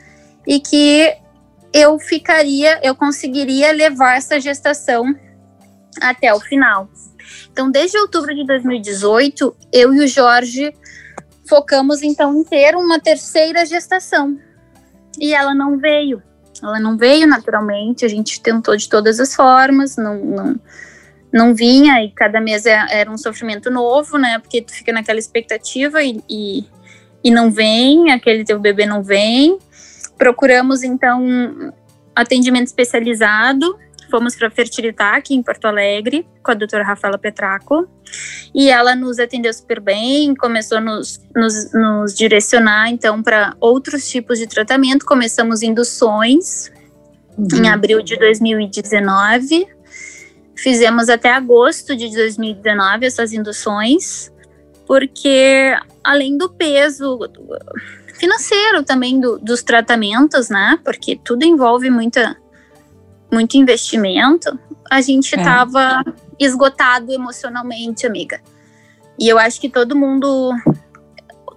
e 0.46 0.60
que 0.60 1.16
eu 1.72 2.00
ficaria, 2.00 2.80
eu 2.82 2.96
conseguiria 2.96 3.72
levar 3.72 4.18
essa 4.18 4.42
gestação 4.42 5.16
até 6.02 6.34
o 6.34 6.40
final. 6.40 6.90
Então, 7.52 7.70
desde 7.70 7.96
outubro 8.00 8.34
de 8.34 8.44
2018, 8.44 9.56
eu 9.72 9.94
e 9.94 10.00
o 10.04 10.08
Jorge 10.08 10.74
focamos 11.48 12.02
então 12.02 12.36
em 12.36 12.44
ter 12.44 12.76
uma 12.76 13.00
terceira 13.00 13.68
gestação. 13.68 14.36
E 15.20 15.32
ela 15.32 15.54
não 15.54 15.78
veio. 15.78 16.24
Ela 16.64 16.80
não 16.80 16.98
veio 16.98 17.28
naturalmente, 17.28 18.04
a 18.04 18.08
gente 18.08 18.42
tentou 18.42 18.76
de 18.76 18.90
todas 18.90 19.20
as 19.20 19.36
formas, 19.36 19.96
não, 19.96 20.16
não 20.16 20.60
não 21.32 21.54
vinha 21.54 22.04
e 22.04 22.12
cada 22.12 22.40
mês 22.40 22.66
é, 22.66 22.86
era 22.90 23.12
um 23.12 23.18
sofrimento 23.18 23.70
novo, 23.70 24.18
né? 24.18 24.40
Porque 24.40 24.62
tu 24.62 24.74
fica 24.74 24.92
naquela 24.92 25.20
expectativa 25.20 26.02
e, 26.04 26.22
e, 26.30 26.66
e 27.24 27.32
não 27.32 27.52
vem, 27.52 28.12
aquele 28.12 28.44
teu 28.44 28.60
bebê 28.60 28.86
não 28.86 29.04
vem. 29.04 29.58
Procuramos 30.18 30.84
então 30.84 31.74
atendimento 32.16 32.68
especializado, 32.68 33.78
fomos 34.10 34.36
para 34.36 34.50
Fertilitar 34.50 35.16
aqui 35.16 35.36
em 35.36 35.44
Porto 35.44 35.66
Alegre 35.66 36.26
com 36.42 36.52
a 36.52 36.54
doutora 36.54 36.84
Rafaela 36.84 37.18
Petraco 37.18 37.88
e 38.56 38.70
ela 38.70 38.96
nos 38.96 39.20
atendeu 39.20 39.54
super 39.54 39.80
bem, 39.80 40.34
começou 40.34 40.78
a 40.78 40.82
nos, 40.82 41.22
nos, 41.36 41.72
nos 41.74 42.16
direcionar 42.16 42.90
então 42.90 43.22
para 43.22 43.56
outros 43.60 44.10
tipos 44.10 44.40
de 44.40 44.48
tratamento. 44.48 45.06
Começamos 45.06 45.62
induções 45.62 46.72
uhum. 47.38 47.48
em 47.64 47.70
abril 47.70 48.02
de 48.02 48.18
2019, 48.18 49.68
fizemos 50.58 51.08
até 51.08 51.32
agosto 51.32 51.96
de 51.96 52.10
2019 52.14 53.06
essas 53.06 53.32
induções, 53.32 54.32
porque 54.86 55.76
além 56.04 56.38
do 56.38 56.50
peso 56.50 57.20
financeiro 58.16 58.84
também 58.84 59.20
do, 59.20 59.38
dos 59.38 59.62
tratamentos, 59.62 60.50
né? 60.50 60.80
Porque 60.84 61.20
tudo 61.24 61.44
envolve 61.44 61.90
muita 61.90 62.36
muito 63.32 63.58
investimento, 63.58 64.58
a 64.90 65.02
gente 65.02 65.34
estava 65.34 66.02
é. 66.08 66.14
esgotado 66.40 67.12
emocionalmente, 67.12 68.08
amiga. 68.08 68.42
E 69.20 69.28
eu 69.28 69.38
acho 69.38 69.60
que 69.60 69.70
todo 69.70 69.98
mundo, 69.98 70.54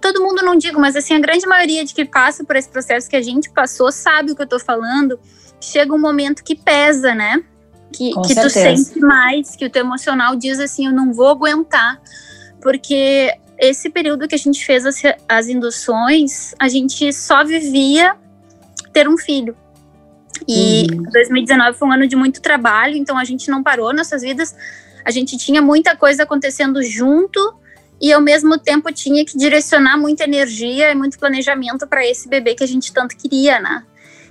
todo 0.01 0.21
mundo 0.21 0.41
não 0.43 0.57
digo, 0.57 0.81
mas 0.81 0.97
assim, 0.97 1.13
a 1.13 1.19
grande 1.19 1.47
maioria 1.47 1.85
de 1.85 1.93
que 1.93 2.03
passa 2.03 2.43
por 2.43 2.57
esse 2.57 2.67
processo 2.67 3.09
que 3.09 3.15
a 3.15 3.21
gente 3.21 3.49
passou 3.51 3.89
sabe 3.89 4.31
o 4.31 4.35
que 4.35 4.41
eu 4.41 4.47
tô 4.47 4.59
falando. 4.59 5.17
Chega 5.61 5.93
um 5.93 5.99
momento 5.99 6.43
que 6.43 6.55
pesa, 6.55 7.15
né? 7.15 7.41
Que, 7.91 8.11
que 8.13 8.35
tu 8.35 8.49
sente 8.49 8.99
mais, 8.99 9.55
que 9.55 9.65
o 9.65 9.69
teu 9.69 9.81
emocional 9.81 10.35
diz 10.35 10.59
assim, 10.59 10.87
eu 10.87 10.93
não 10.93 11.13
vou 11.13 11.27
aguentar. 11.27 12.01
Porque 12.61 13.33
esse 13.57 13.89
período 13.89 14.27
que 14.27 14.35
a 14.35 14.37
gente 14.37 14.65
fez 14.65 14.85
as, 14.85 15.01
as 15.27 15.47
induções, 15.47 16.55
a 16.57 16.67
gente 16.67 17.11
só 17.13 17.43
vivia 17.43 18.15
ter 18.93 19.07
um 19.07 19.17
filho. 19.17 19.55
E 20.47 20.87
uhum. 20.91 21.03
2019 21.03 21.77
foi 21.77 21.87
um 21.87 21.91
ano 21.91 22.07
de 22.07 22.15
muito 22.15 22.41
trabalho, 22.41 22.95
então 22.95 23.17
a 23.17 23.23
gente 23.23 23.49
não 23.49 23.61
parou 23.61 23.93
nossas 23.93 24.21
vidas. 24.21 24.55
A 25.05 25.11
gente 25.11 25.37
tinha 25.37 25.61
muita 25.61 25.95
coisa 25.95 26.23
acontecendo 26.23 26.81
junto 26.83 27.39
e 28.01 28.11
ao 28.11 28.21
mesmo 28.21 28.57
tempo 28.57 28.91
tinha 28.91 29.23
que 29.23 29.37
direcionar 29.37 29.97
muita 29.97 30.23
energia 30.23 30.91
e 30.91 30.95
muito 30.95 31.19
planejamento 31.19 31.87
para 31.87 32.05
esse 32.05 32.27
bebê 32.27 32.55
que 32.55 32.63
a 32.63 32.67
gente 32.67 32.91
tanto 32.91 33.15
queria, 33.15 33.59
né? 33.59 33.83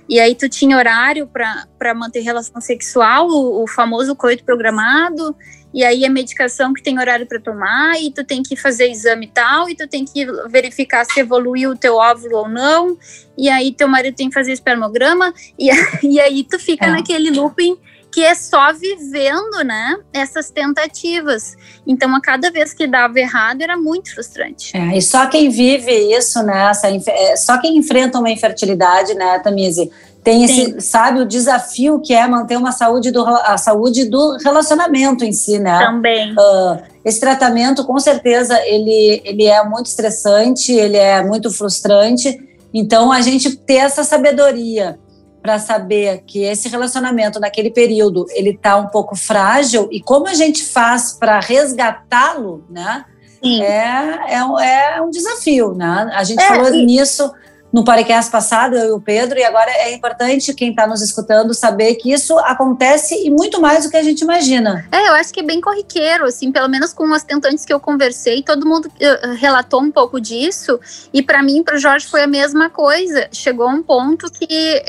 E 0.09 0.19
aí 0.19 0.35
tu 0.35 0.49
tinha 0.49 0.77
horário 0.77 1.27
para 1.27 1.93
manter 1.93 2.19
relação 2.21 2.59
sexual, 2.59 3.27
o, 3.27 3.63
o 3.63 3.67
famoso 3.67 4.15
coito 4.15 4.43
programado, 4.43 5.35
e 5.73 5.83
aí 5.83 6.05
a 6.05 6.09
medicação 6.09 6.73
que 6.73 6.83
tem 6.83 6.99
horário 6.99 7.25
para 7.25 7.39
tomar, 7.39 8.01
e 8.01 8.11
tu 8.11 8.23
tem 8.23 8.43
que 8.43 8.55
fazer 8.55 8.89
exame 8.89 9.25
e 9.27 9.29
tal, 9.29 9.69
e 9.69 9.75
tu 9.75 9.87
tem 9.87 10.03
que 10.03 10.25
verificar 10.49 11.05
se 11.05 11.19
evoluiu 11.19 11.71
o 11.71 11.77
teu 11.77 11.95
óvulo 11.95 12.37
ou 12.37 12.49
não, 12.49 12.97
e 13.37 13.49
aí 13.49 13.71
teu 13.71 13.87
marido 13.87 14.15
tem 14.15 14.27
que 14.27 14.33
fazer 14.33 14.51
espermograma, 14.51 15.33
e, 15.57 15.69
e 16.03 16.19
aí 16.19 16.43
tu 16.43 16.59
fica 16.59 16.87
é. 16.87 16.91
naquele 16.91 17.31
looping 17.31 17.77
que 18.11 18.23
é 18.23 18.35
só 18.35 18.73
vivendo, 18.73 19.63
né, 19.63 19.97
essas 20.11 20.49
tentativas. 20.49 21.55
Então, 21.87 22.13
a 22.15 22.21
cada 22.21 22.51
vez 22.51 22.73
que 22.73 22.85
dava 22.85 23.19
errado, 23.19 23.61
era 23.61 23.77
muito 23.77 24.13
frustrante. 24.13 24.75
É, 24.75 24.97
e 24.97 25.01
só 25.01 25.27
quem 25.27 25.49
vive 25.49 25.91
isso, 25.91 26.43
né, 26.43 26.69
essa, 26.69 26.87
é, 26.89 27.35
só 27.37 27.57
quem 27.59 27.77
enfrenta 27.77 28.19
uma 28.19 28.29
infertilidade, 28.29 29.13
né, 29.13 29.39
Tamise, 29.39 29.89
tem 30.23 30.43
esse, 30.43 30.65
Sim. 30.65 30.79
sabe, 30.79 31.19
o 31.21 31.25
desafio 31.25 31.99
que 31.99 32.13
é 32.13 32.27
manter 32.27 32.55
uma 32.55 32.71
saúde 32.71 33.09
do, 33.09 33.25
a 33.25 33.57
saúde 33.57 34.05
do 34.05 34.37
relacionamento 34.37 35.25
em 35.25 35.31
si, 35.31 35.57
né? 35.57 35.79
Também. 35.79 36.31
Uh, 36.33 36.79
esse 37.03 37.19
tratamento, 37.19 37.83
com 37.85 37.97
certeza, 37.99 38.59
ele, 38.65 39.21
ele 39.25 39.45
é 39.45 39.63
muito 39.63 39.87
estressante, 39.87 40.71
ele 40.71 40.97
é 40.97 41.23
muito 41.23 41.49
frustrante. 41.49 42.39
Então, 42.71 43.11
a 43.11 43.19
gente 43.21 43.55
ter 43.55 43.77
essa 43.77 44.03
sabedoria 44.03 44.99
para 45.41 45.57
saber 45.59 46.23
que 46.25 46.43
esse 46.43 46.69
relacionamento 46.69 47.39
naquele 47.39 47.71
período 47.71 48.25
ele 48.29 48.51
está 48.51 48.77
um 48.77 48.87
pouco 48.87 49.15
frágil 49.15 49.87
e 49.91 50.01
como 50.01 50.27
a 50.27 50.33
gente 50.33 50.63
faz 50.63 51.13
para 51.13 51.39
resgatá-lo, 51.39 52.63
né? 52.69 53.05
É, 53.43 54.35
é, 54.35 54.97
é 54.97 55.01
um 55.01 55.09
desafio, 55.09 55.73
né? 55.73 56.11
A 56.13 56.23
gente 56.23 56.41
é, 56.41 56.47
falou 56.47 56.73
e... 56.73 56.85
nisso 56.85 57.31
no 57.71 57.85
podcast 57.85 58.29
passado, 58.29 58.75
eu 58.75 58.89
e 58.89 58.91
o 58.91 58.99
Pedro, 58.99 59.39
e 59.39 59.43
agora 59.43 59.71
é 59.71 59.93
importante 59.93 60.53
quem 60.53 60.71
está 60.71 60.85
nos 60.85 61.01
escutando 61.01 61.53
saber 61.53 61.95
que 61.95 62.11
isso 62.11 62.37
acontece 62.39 63.15
e 63.25 63.29
muito 63.29 63.61
mais 63.61 63.85
do 63.85 63.89
que 63.89 63.95
a 63.95 64.03
gente 64.03 64.21
imagina. 64.21 64.85
É, 64.91 65.07
eu 65.07 65.13
acho 65.13 65.33
que 65.33 65.39
é 65.39 65.43
bem 65.43 65.61
corriqueiro, 65.61 66.25
assim, 66.25 66.51
pelo 66.51 66.67
menos 66.67 66.91
com 66.91 67.09
os 67.11 67.23
tentantes 67.23 67.63
que 67.63 67.71
eu 67.71 67.79
conversei, 67.79 68.43
todo 68.43 68.65
mundo 68.65 68.87
uh, 68.87 69.35
relatou 69.35 69.81
um 69.81 69.89
pouco 69.89 70.19
disso, 70.19 70.79
e 71.13 71.23
para 71.23 71.41
mim, 71.41 71.63
para 71.63 71.75
o 71.75 71.79
Jorge, 71.79 72.07
foi 72.07 72.23
a 72.23 72.27
mesma 72.27 72.69
coisa. 72.69 73.29
Chegou 73.31 73.69
um 73.69 73.81
ponto 73.81 74.29
que 74.31 74.83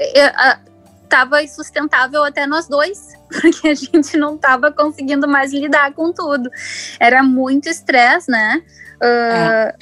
estava 1.05 1.37
uh, 1.37 1.41
insustentável 1.41 2.25
até 2.25 2.49
nós 2.49 2.67
dois, 2.67 3.13
porque 3.31 3.69
a 3.69 3.75
gente 3.75 4.17
não 4.17 4.35
estava 4.35 4.73
conseguindo 4.73 5.29
mais 5.29 5.53
lidar 5.53 5.93
com 5.93 6.13
tudo. 6.13 6.51
Era 6.99 7.23
muito 7.23 7.69
estresse, 7.69 8.29
né? 8.29 8.61
Uh, 9.01 9.73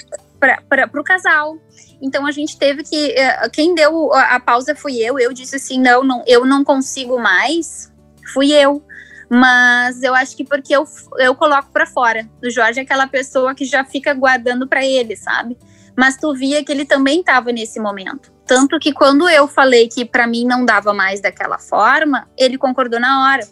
é. 0.46 0.56
Para 0.68 1.00
o 1.00 1.04
casal. 1.04 1.58
Então 2.00 2.26
a 2.26 2.30
gente 2.30 2.58
teve 2.58 2.82
que. 2.82 3.12
Eh, 3.12 3.48
quem 3.50 3.74
deu 3.74 4.12
a 4.14 4.40
pausa 4.40 4.74
fui 4.74 4.98
eu. 4.98 5.18
Eu 5.18 5.32
disse 5.32 5.56
assim: 5.56 5.80
não, 5.80 6.02
não 6.02 6.22
eu 6.26 6.46
não 6.46 6.64
consigo 6.64 7.18
mais. 7.18 7.92
Fui 8.32 8.52
eu. 8.52 8.84
Mas 9.28 10.02
eu 10.02 10.12
acho 10.14 10.36
que 10.36 10.44
porque 10.44 10.74
eu, 10.74 10.84
eu 11.18 11.34
coloco 11.34 11.70
para 11.70 11.86
fora. 11.86 12.28
O 12.42 12.50
Jorge 12.50 12.80
é 12.80 12.82
aquela 12.82 13.06
pessoa 13.06 13.54
que 13.54 13.64
já 13.64 13.84
fica 13.84 14.12
guardando 14.12 14.66
para 14.66 14.84
ele, 14.84 15.14
sabe? 15.14 15.56
Mas 15.96 16.16
tu 16.16 16.34
via 16.34 16.64
que 16.64 16.72
ele 16.72 16.84
também 16.84 17.20
estava 17.20 17.52
nesse 17.52 17.78
momento. 17.78 18.32
Tanto 18.44 18.78
que 18.80 18.92
quando 18.92 19.28
eu 19.28 19.46
falei 19.46 19.86
que 19.86 20.04
para 20.04 20.26
mim 20.26 20.44
não 20.44 20.64
dava 20.64 20.92
mais 20.92 21.20
daquela 21.20 21.58
forma, 21.58 22.28
ele 22.36 22.58
concordou 22.58 22.98
na 22.98 23.30
hora 23.30 23.46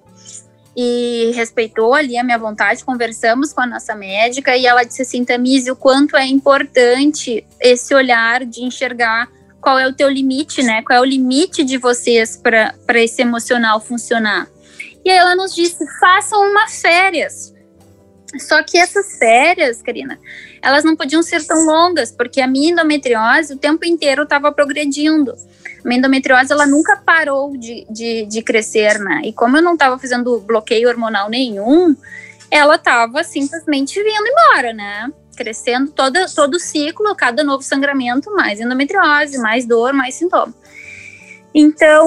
e 0.81 1.33
respeitou 1.35 1.93
ali 1.93 2.17
a 2.17 2.23
minha 2.23 2.39
vontade, 2.39 2.85
conversamos 2.85 3.53
com 3.53 3.61
a 3.61 3.67
nossa 3.67 3.97
médica 3.97 4.57
e 4.57 4.65
ela 4.65 4.85
disse 4.85 5.03
assim, 5.03 5.25
Tamise, 5.25 5.73
o 5.73 5.75
quanto 5.75 6.17
é 6.17 6.25
importante 6.25 7.45
esse 7.61 7.93
olhar 7.93 8.45
de 8.45 8.63
enxergar 8.63 9.29
qual 9.61 9.77
é 9.77 9.89
o 9.89 9.93
teu 9.93 10.09
limite, 10.09 10.63
né? 10.63 10.81
Qual 10.83 10.97
é 10.97 11.01
o 11.01 11.05
limite 11.05 11.65
de 11.65 11.79
vocês 11.79 12.37
para 12.37 13.03
esse 13.03 13.21
emocional 13.21 13.81
funcionar. 13.81 14.49
E 15.05 15.11
ela 15.11 15.35
nos 15.35 15.53
disse, 15.53 15.85
façam 15.99 16.41
umas 16.49 16.81
férias. 16.81 17.53
Só 18.39 18.63
que 18.63 18.79
essas 18.79 19.19
férias, 19.19 19.83
Karina, 19.83 20.17
elas 20.63 20.85
não 20.85 20.95
podiam 20.95 21.25
ser 21.25 21.45
tão 21.45 21.67
longas, 21.67 22.13
porque 22.13 22.41
a 22.41 22.47
minha 22.47 22.71
endometriose 22.71 23.53
o 23.53 23.59
tempo 23.59 23.85
inteiro 23.85 24.23
estava 24.23 24.53
progredindo 24.53 25.35
a 25.85 25.95
endometriose 25.95 26.53
ela 26.53 26.67
nunca 26.67 26.97
parou 26.97 27.57
de, 27.57 27.87
de, 27.91 28.27
de 28.27 28.43
crescer, 28.43 28.99
né? 28.99 29.23
E 29.25 29.33
como 29.33 29.57
eu 29.57 29.63
não 29.63 29.75
estava 29.75 29.99
fazendo 29.99 30.41
bloqueio 30.41 30.89
hormonal 30.89 31.29
nenhum, 31.29 31.97
ela 32.51 32.77
estava 32.77 33.23
simplesmente 33.23 34.03
vindo 34.03 34.27
embora, 34.27 34.73
né? 34.73 35.11
Crescendo 35.37 35.91
todo, 35.93 36.19
todo 36.35 36.55
o 36.55 36.61
ciclo, 36.61 37.15
cada 37.15 37.45
novo 37.45 37.63
sangramento, 37.63 38.35
mais 38.35 38.61
endometriose, 38.61 39.39
mais 39.39 39.67
dor, 39.67 39.93
mais 39.93 40.15
sintoma. 40.15 40.55
Então, 41.55 42.07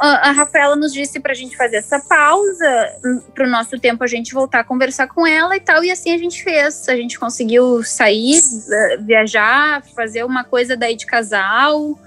a, 0.00 0.28
a 0.28 0.32
Rafaela 0.32 0.74
nos 0.74 0.92
disse 0.92 1.20
para 1.20 1.32
a 1.32 1.34
gente 1.34 1.56
fazer 1.56 1.76
essa 1.76 2.00
pausa, 2.00 2.88
para 3.34 3.46
o 3.46 3.50
nosso 3.50 3.78
tempo 3.78 4.02
a 4.02 4.06
gente 4.06 4.32
voltar 4.32 4.60
a 4.60 4.64
conversar 4.64 5.06
com 5.08 5.26
ela 5.26 5.56
e 5.56 5.60
tal, 5.60 5.84
e 5.84 5.90
assim 5.90 6.12
a 6.14 6.18
gente 6.18 6.42
fez. 6.42 6.88
A 6.88 6.96
gente 6.96 7.18
conseguiu 7.18 7.84
sair, 7.84 8.40
eh, 8.72 8.96
viajar, 8.98 9.84
fazer 9.94 10.24
uma 10.24 10.42
coisa 10.42 10.76
daí 10.76 10.96
de 10.96 11.06
casal, 11.06 11.98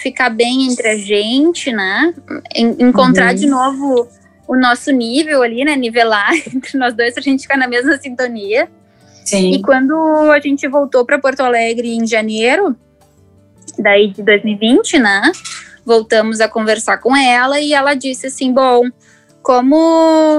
ficar 0.00 0.30
bem 0.30 0.66
entre 0.70 0.88
a 0.88 0.96
gente, 0.96 1.72
né? 1.72 2.14
Encontrar 2.54 3.30
uhum. 3.30 3.34
de 3.34 3.46
novo 3.46 4.08
o 4.46 4.56
nosso 4.56 4.90
nível 4.90 5.42
ali, 5.42 5.64
né? 5.64 5.76
Nivelar 5.76 6.32
entre 6.54 6.76
nós 6.78 6.94
dois 6.94 7.14
pra 7.14 7.22
gente 7.22 7.42
ficar 7.42 7.56
na 7.56 7.68
mesma 7.68 7.96
sintonia. 7.98 8.68
Sim. 9.24 9.52
E 9.52 9.62
quando 9.62 9.94
a 10.32 10.40
gente 10.40 10.66
voltou 10.66 11.04
para 11.04 11.18
Porto 11.18 11.40
Alegre 11.40 11.94
em 11.94 12.06
janeiro, 12.06 12.74
daí 13.78 14.08
de 14.08 14.22
2020, 14.22 14.98
né? 14.98 15.30
Voltamos 15.84 16.40
a 16.40 16.48
conversar 16.48 16.98
com 16.98 17.16
ela 17.16 17.60
e 17.60 17.72
ela 17.72 17.94
disse 17.94 18.26
assim: 18.26 18.52
bom, 18.52 18.88
como 19.42 19.76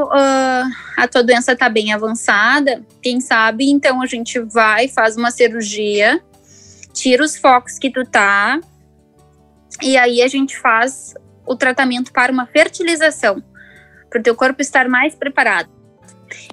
uh, 0.03 0.71
a 0.97 1.07
tua 1.09 1.23
doença 1.23 1.55
tá 1.55 1.69
bem 1.69 1.93
avançada, 1.93 2.83
quem 3.01 3.19
sabe 3.19 3.69
então 3.69 4.01
a 4.01 4.05
gente 4.05 4.39
vai, 4.39 4.87
faz 4.87 5.15
uma 5.17 5.31
cirurgia, 5.31 6.21
tira 6.93 7.23
os 7.23 7.35
focos 7.37 7.79
que 7.79 7.89
tu 7.89 8.05
tá, 8.05 8.59
e 9.81 9.97
aí 9.97 10.21
a 10.21 10.27
gente 10.27 10.57
faz 10.57 11.13
o 11.45 11.55
tratamento 11.55 12.11
para 12.11 12.31
uma 12.31 12.45
fertilização, 12.45 13.43
para 14.09 14.19
o 14.19 14.23
teu 14.23 14.35
corpo 14.35 14.61
estar 14.61 14.87
mais 14.87 15.15
preparado. 15.15 15.69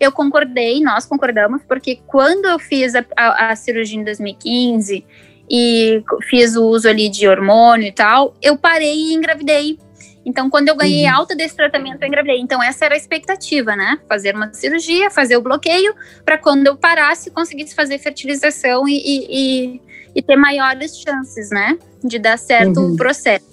Eu 0.00 0.10
concordei, 0.10 0.80
nós 0.80 1.06
concordamos, 1.06 1.62
porque 1.62 2.00
quando 2.06 2.46
eu 2.46 2.58
fiz 2.58 2.94
a, 2.94 3.04
a, 3.16 3.50
a 3.50 3.56
cirurgia 3.56 3.98
em 3.98 4.04
2015 4.04 5.06
e 5.50 6.02
fiz 6.28 6.56
o 6.56 6.66
uso 6.66 6.88
ali 6.88 7.08
de 7.08 7.28
hormônio 7.28 7.86
e 7.86 7.92
tal, 7.92 8.34
eu 8.42 8.56
parei 8.56 8.94
e 8.94 9.14
engravidei. 9.14 9.78
Então, 10.26 10.50
quando 10.50 10.68
eu 10.68 10.76
ganhei 10.76 11.06
uhum. 11.06 11.16
alta 11.16 11.34
desse 11.34 11.56
tratamento, 11.56 12.02
eu 12.02 12.08
engravidei. 12.08 12.38
Então, 12.38 12.62
essa 12.62 12.84
era 12.84 12.94
a 12.94 12.98
expectativa, 12.98 13.74
né? 13.74 13.98
Fazer 14.06 14.34
uma 14.34 14.52
cirurgia, 14.52 15.10
fazer 15.10 15.36
o 15.38 15.40
bloqueio, 15.40 15.94
para 16.24 16.36
quando 16.36 16.66
eu 16.66 16.76
parasse, 16.76 17.30
conseguisse 17.30 17.74
fazer 17.74 17.98
fertilização 17.98 18.86
e, 18.86 18.92
e, 18.92 19.26
e, 19.30 19.80
ter 20.22 20.36
maiores 20.36 20.96
chances, 20.98 21.50
né? 21.50 21.78
de 22.02 22.18
dar 22.18 22.38
certo 22.38 22.80
uhum. 22.80 22.92
o 22.92 22.96
processo. 22.96 23.46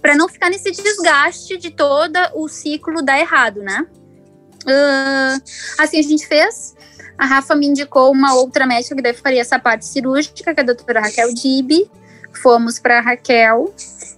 para 0.00 0.14
não 0.14 0.28
ficar 0.28 0.50
nesse 0.50 0.70
desgaste 0.70 1.56
de 1.56 1.70
todo 1.70 2.18
o 2.34 2.46
ciclo 2.46 3.02
dar 3.02 3.18
errado, 3.18 3.62
né? 3.62 3.86
Uh, 4.66 5.42
assim 5.78 5.98
a 5.98 6.02
gente 6.02 6.26
fez. 6.26 6.74
A 7.16 7.24
Rafa 7.24 7.54
me 7.54 7.66
indicou 7.66 8.12
uma 8.12 8.34
outra 8.34 8.66
médica 8.66 8.94
que 8.94 9.02
deve 9.02 9.18
faria 9.18 9.40
essa 9.40 9.58
parte 9.58 9.86
cirúrgica, 9.86 10.52
que 10.52 10.60
é 10.60 10.62
a 10.62 10.66
doutora 10.66 11.00
Raquel 11.00 11.32
Dibi. 11.32 11.90
Fomos 12.42 12.78
para 12.78 13.00
Raquel 13.00 13.72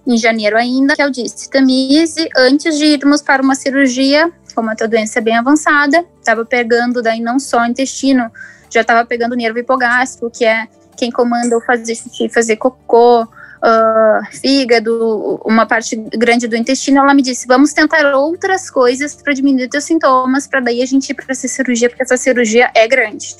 em 0.05 0.17
janeiro 0.17 0.57
ainda. 0.57 0.93
Raquel 0.93 1.11
disse: 1.11 1.49
Tamise, 1.49 2.27
antes 2.35 2.77
de 2.77 2.85
irmos 2.85 3.21
para 3.21 3.41
uma 3.41 3.55
cirurgia, 3.55 4.31
como 4.55 4.69
a 4.69 4.75
tua 4.75 4.87
doença 4.87 5.19
é 5.19 5.21
bem 5.21 5.37
avançada, 5.37 6.03
estava 6.19 6.43
pegando 6.43 7.01
daí 7.01 7.21
não 7.21 7.39
só 7.39 7.61
o 7.61 7.65
intestino, 7.65 8.29
já 8.69 8.81
estava 8.81 9.05
pegando 9.05 9.33
o 9.33 9.37
nervo 9.37 9.59
hipogástrico, 9.59 10.29
que 10.29 10.43
é 10.43 10.67
quem 10.97 11.11
comanda 11.11 11.55
o 11.57 11.61
fazer 11.61 11.95
xixi, 11.95 12.27
fazer 12.27 12.57
cocô, 12.57 13.23
uh, 13.23 14.37
fígado, 14.41 15.39
uma 15.45 15.65
parte 15.65 15.95
grande 15.95 16.47
do 16.47 16.55
intestino. 16.55 16.99
Ela 16.99 17.13
me 17.13 17.21
disse: 17.21 17.47
vamos 17.47 17.73
tentar 17.73 18.15
outras 18.15 18.69
coisas 18.69 19.15
para 19.15 19.33
diminuir 19.33 19.69
teus 19.69 19.83
sintomas, 19.83 20.47
para 20.47 20.59
daí 20.59 20.81
a 20.81 20.85
gente 20.85 21.09
ir 21.09 21.13
para 21.13 21.25
essa 21.29 21.47
cirurgia, 21.47 21.89
porque 21.89 22.03
essa 22.03 22.17
cirurgia 22.17 22.71
é 22.75 22.87
grande. 22.87 23.35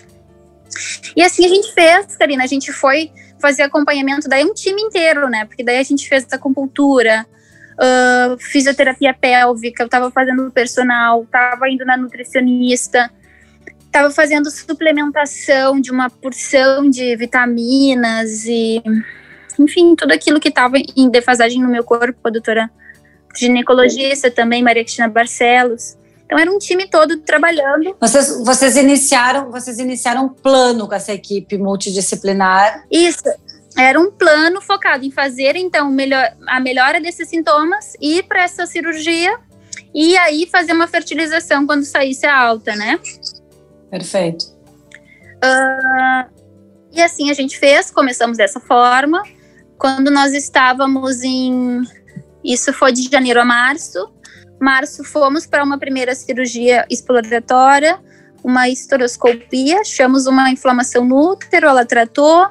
E 1.16 1.24
assim 1.24 1.46
a 1.46 1.50
gente 1.50 1.74
fez, 1.74 2.16
Karina, 2.16 2.44
a 2.44 2.48
gente 2.48 2.72
foi 2.72 3.12
fazer 3.40 3.64
acompanhamento, 3.64 4.28
daí 4.28 4.44
um 4.44 4.54
time 4.54 4.82
inteiro, 4.82 5.30
né? 5.30 5.46
Porque 5.46 5.64
daí 5.64 5.78
a 5.78 5.84
gente 5.84 6.08
fez 6.08 6.26
acupuntura, 6.32 7.26
uh, 7.78 8.38
fisioterapia 8.38 9.14
pélvica, 9.14 9.84
eu 9.84 9.90
tava 9.90 10.12
fazendo 10.12 10.52
personal, 10.52 11.26
tava 11.32 11.70
indo 11.70 11.86
na 11.86 11.98
nutricionista, 11.98 13.10
tava 13.98 14.12
fazendo 14.12 14.52
suplementação 14.52 15.82
de 15.82 15.90
uma 15.92 16.08
porção 16.08 16.88
de 16.88 17.16
vitaminas 17.16 18.46
e, 18.46 18.80
enfim, 19.58 19.96
tudo 19.96 20.12
aquilo 20.12 20.40
que 20.40 20.52
tava 20.52 20.78
em 20.96 21.10
defasagem 21.10 21.60
no 21.60 21.68
meu 21.68 21.84
corpo, 21.84 22.20
a 22.24 22.30
doutora 22.30 22.70
ginecologista 23.36 24.30
também, 24.30 24.62
Maria 24.62 24.84
Cristina 24.84 25.08
Barcelos. 25.08 25.98
Então 26.26 26.38
era 26.38 26.52
um 26.52 26.60
time 26.60 26.88
todo 26.88 27.18
trabalhando. 27.22 27.96
Vocês, 28.00 28.44
vocês 28.46 28.78
iniciaram, 28.78 29.50
vocês 29.50 29.80
iniciaram 29.80 30.26
um 30.26 30.30
plano 30.30 30.88
com 30.88 30.94
essa 30.94 31.14
equipe 31.14 31.58
multidisciplinar. 31.58 32.86
Isso. 32.92 33.24
Era 33.76 34.00
um 34.00 34.12
plano 34.12 34.62
focado 34.62 35.06
em 35.06 35.12
fazer 35.12 35.56
então 35.56 35.90
melhor, 35.90 36.24
a 36.48 36.60
melhora 36.60 37.02
desses 37.02 37.30
sintomas, 37.30 37.94
ir 38.00 38.24
para 38.28 38.44
essa 38.44 38.68
cirurgia 38.68 39.40
e 39.94 40.16
aí 40.18 40.48
fazer 40.52 40.74
uma 40.74 40.88
fertilização 40.88 41.66
quando 41.66 41.84
saísse 41.84 42.28
a 42.28 42.38
alta, 42.38 42.76
né? 42.76 43.00
Perfeito. 43.90 44.46
Uh, 45.44 46.30
e 46.92 47.02
assim 47.02 47.30
a 47.30 47.34
gente 47.34 47.58
fez, 47.58 47.92
começamos 47.92 48.38
dessa 48.38 48.60
forma. 48.60 49.22
Quando 49.78 50.10
nós 50.10 50.34
estávamos 50.34 51.24
em. 51.24 51.82
Isso 52.44 52.74
foi 52.74 52.92
de 52.92 53.04
janeiro 53.04 53.40
a 53.40 53.46
março. 53.46 54.12
Março 54.60 55.04
fomos 55.04 55.46
para 55.46 55.64
uma 55.64 55.78
primeira 55.78 56.16
cirurgia 56.16 56.86
exploratória, 56.90 58.00
uma 58.44 58.68
esteroscopia, 58.68 59.82
achamos 59.82 60.26
uma 60.26 60.50
inflamação 60.50 61.06
no 61.06 61.32
útero, 61.32 61.68
ela 61.68 61.86
tratou. 61.86 62.48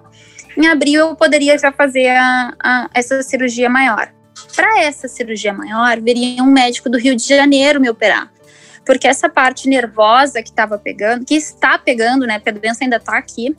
Em 0.57 0.69
abril 0.69 1.01
eu 1.01 1.17
poderia 1.17 1.59
já 1.59 1.73
fazer 1.73 2.11
a, 2.11 2.55
a, 2.63 2.91
essa 2.95 3.23
cirurgia 3.23 3.69
maior. 3.69 4.13
Para 4.55 4.83
essa 4.83 5.09
cirurgia 5.09 5.53
maior, 5.53 6.01
viria 6.01 6.43
um 6.43 6.51
médico 6.51 6.89
do 6.89 6.99
Rio 6.99 7.17
de 7.17 7.27
Janeiro 7.27 7.81
me 7.81 7.91
operar. 7.91 8.31
Porque 8.87 9.09
essa 9.09 9.29
parte 9.29 9.69
nervosa 9.69 10.43
que 10.43 10.49
estava 10.49 10.79
pegando, 10.79 11.27
que 11.27 11.35
está 11.35 11.77
pegando, 11.77 12.25
né? 12.25 12.41
A 12.45 12.51
doença 12.53 12.85
ainda 12.85 12.97
está 12.97 13.19
aqui. 13.19 13.55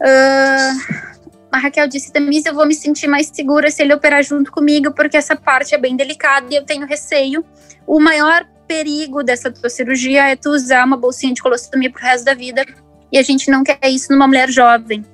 Uh, 0.00 1.12
a 1.52 1.58
Raquel 1.58 1.86
disse, 1.86 2.10
Tamisa, 2.10 2.48
eu 2.48 2.54
vou 2.54 2.66
me 2.66 2.74
sentir 2.74 3.06
mais 3.06 3.30
segura 3.32 3.70
se 3.70 3.82
ele 3.82 3.92
operar 3.92 4.22
junto 4.22 4.50
comigo, 4.50 4.90
porque 4.92 5.18
essa 5.18 5.36
parte 5.36 5.74
é 5.74 5.78
bem 5.78 5.94
delicada 5.94 6.46
e 6.50 6.56
eu 6.56 6.64
tenho 6.64 6.86
receio. 6.86 7.44
O 7.86 8.00
maior 8.00 8.46
perigo 8.66 9.22
dessa 9.22 9.52
tua 9.52 9.68
cirurgia 9.68 10.28
é 10.28 10.34
tu 10.34 10.48
usar 10.48 10.86
uma 10.86 10.96
bolsinha 10.96 11.34
de 11.34 11.42
colostomia 11.42 11.90
pro 11.90 12.00
resto 12.00 12.24
da 12.24 12.32
vida, 12.32 12.64
e 13.12 13.18
a 13.18 13.22
gente 13.22 13.50
não 13.50 13.62
quer 13.62 13.78
isso 13.90 14.10
numa 14.10 14.26
mulher 14.26 14.48
jovem. 14.48 15.04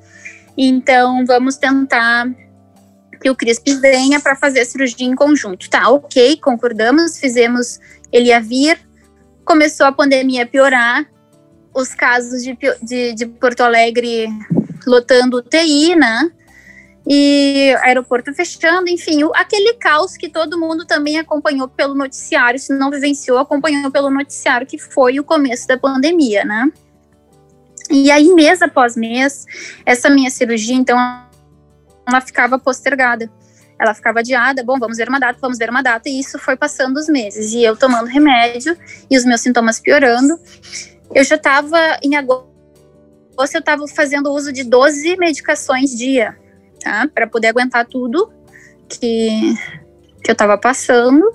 Então, 0.57 1.27
vamos 1.27 1.57
tentar 1.57 2.27
que 3.21 3.29
o 3.29 3.35
CRISP 3.35 3.75
venha 3.75 4.21
para 4.21 4.37
fazer 4.37 4.61
a 4.61 4.65
cirurgia 4.65 5.07
em 5.07 5.17
conjunto. 5.17 5.69
Tá, 5.69 5.89
ok, 5.89 6.37
concordamos, 6.37 7.19
fizemos, 7.19 7.81
ele 8.13 8.29
ia 8.29 8.41
vir, 8.41 8.79
começou 9.49 9.87
a 9.87 9.93
pandemia 9.93 10.43
a 10.43 10.47
piorar, 10.47 11.11
os 11.75 11.95
casos 11.95 12.43
de, 12.43 12.55
de, 12.83 13.15
de 13.15 13.27
Porto 13.27 13.63
Alegre 13.63 14.29
lotando 14.87 15.39
UTI, 15.39 15.97
né? 15.97 16.31
E 17.09 17.75
aeroporto 17.81 18.35
fechando, 18.35 18.91
enfim, 18.91 19.21
aquele 19.35 19.73
caos 19.75 20.19
que 20.19 20.29
todo 20.29 20.61
mundo 20.61 20.85
também 20.85 21.19
acompanhou 21.19 21.67
pelo 21.67 21.95
noticiário, 21.95 22.61
se 22.61 22.75
não 22.75 22.91
vivenciou, 22.91 23.39
acompanhou 23.39 23.91
pelo 23.91 24.11
noticiário, 24.11 24.67
que 24.67 24.77
foi 24.77 25.19
o 25.19 25.25
começo 25.25 25.67
da 25.67 25.79
pandemia, 25.79 26.45
né? 26.45 26.71
E 27.91 28.11
aí, 28.11 28.29
mês 28.35 28.61
após 28.61 28.95
mês, 28.97 29.47
essa 29.87 30.11
minha 30.11 30.29
cirurgia, 30.29 30.77
então, 30.77 30.99
ela 32.07 32.21
ficava 32.21 32.59
postergada. 32.59 33.31
Ela 33.81 33.95
ficava 33.95 34.19
adiada, 34.19 34.63
bom, 34.65 34.79
vamos 34.79 34.97
ver 34.97 35.09
uma 35.09 35.21
data, 35.21 35.39
vamos 35.41 35.57
ver 35.57 35.71
uma 35.71 35.83
data, 35.83 36.09
e 36.09 36.19
isso 36.19 36.39
foi 36.39 36.57
passando 36.57 36.97
os 36.97 37.09
meses. 37.09 37.53
E 37.53 37.63
eu 37.63 37.77
tomando 37.77 38.07
remédio 38.07 38.77
e 39.11 39.17
os 39.17 39.25
meus 39.25 39.41
sintomas 39.41 39.79
piorando. 39.79 40.39
Eu 41.15 41.25
já 41.25 41.37
estava 41.37 41.79
em 42.03 42.17
agosto 42.17 42.49
eu 43.55 43.61
estava 43.61 43.87
fazendo 43.87 44.33
uso 44.33 44.53
de 44.53 44.65
12 44.65 45.17
medicações 45.17 45.97
dia, 45.97 46.37
tá? 46.81 47.09
Para 47.15 47.27
poder 47.27 47.49
aguentar 47.49 47.87
tudo 47.87 48.33
que, 48.89 49.55
que 50.25 50.31
eu 50.31 50.33
estava 50.33 50.59
passando. 50.59 51.31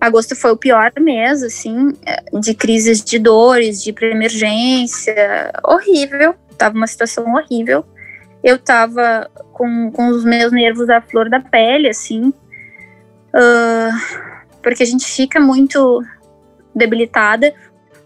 Agosto 0.00 0.34
foi 0.34 0.50
o 0.50 0.56
pior 0.56 0.92
mês, 0.98 1.42
assim, 1.42 1.92
de 2.40 2.54
crises 2.54 3.02
de 3.02 3.18
dores, 3.18 3.82
de 3.82 3.94
emergência, 4.02 5.52
horrível. 5.64 6.34
Tava 6.58 6.76
uma 6.76 6.86
situação 6.86 7.24
horrível. 7.34 7.84
Eu 8.44 8.58
tava 8.58 9.30
com, 9.54 9.90
com 9.90 10.08
os 10.08 10.22
meus 10.22 10.52
nervos 10.52 10.90
à 10.90 11.00
flor 11.00 11.30
da 11.30 11.40
pele, 11.40 11.88
assim, 11.88 12.28
uh, 12.28 14.22
porque 14.62 14.82
a 14.82 14.86
gente 14.86 15.06
fica 15.06 15.40
muito 15.40 16.04
debilitada. 16.74 17.54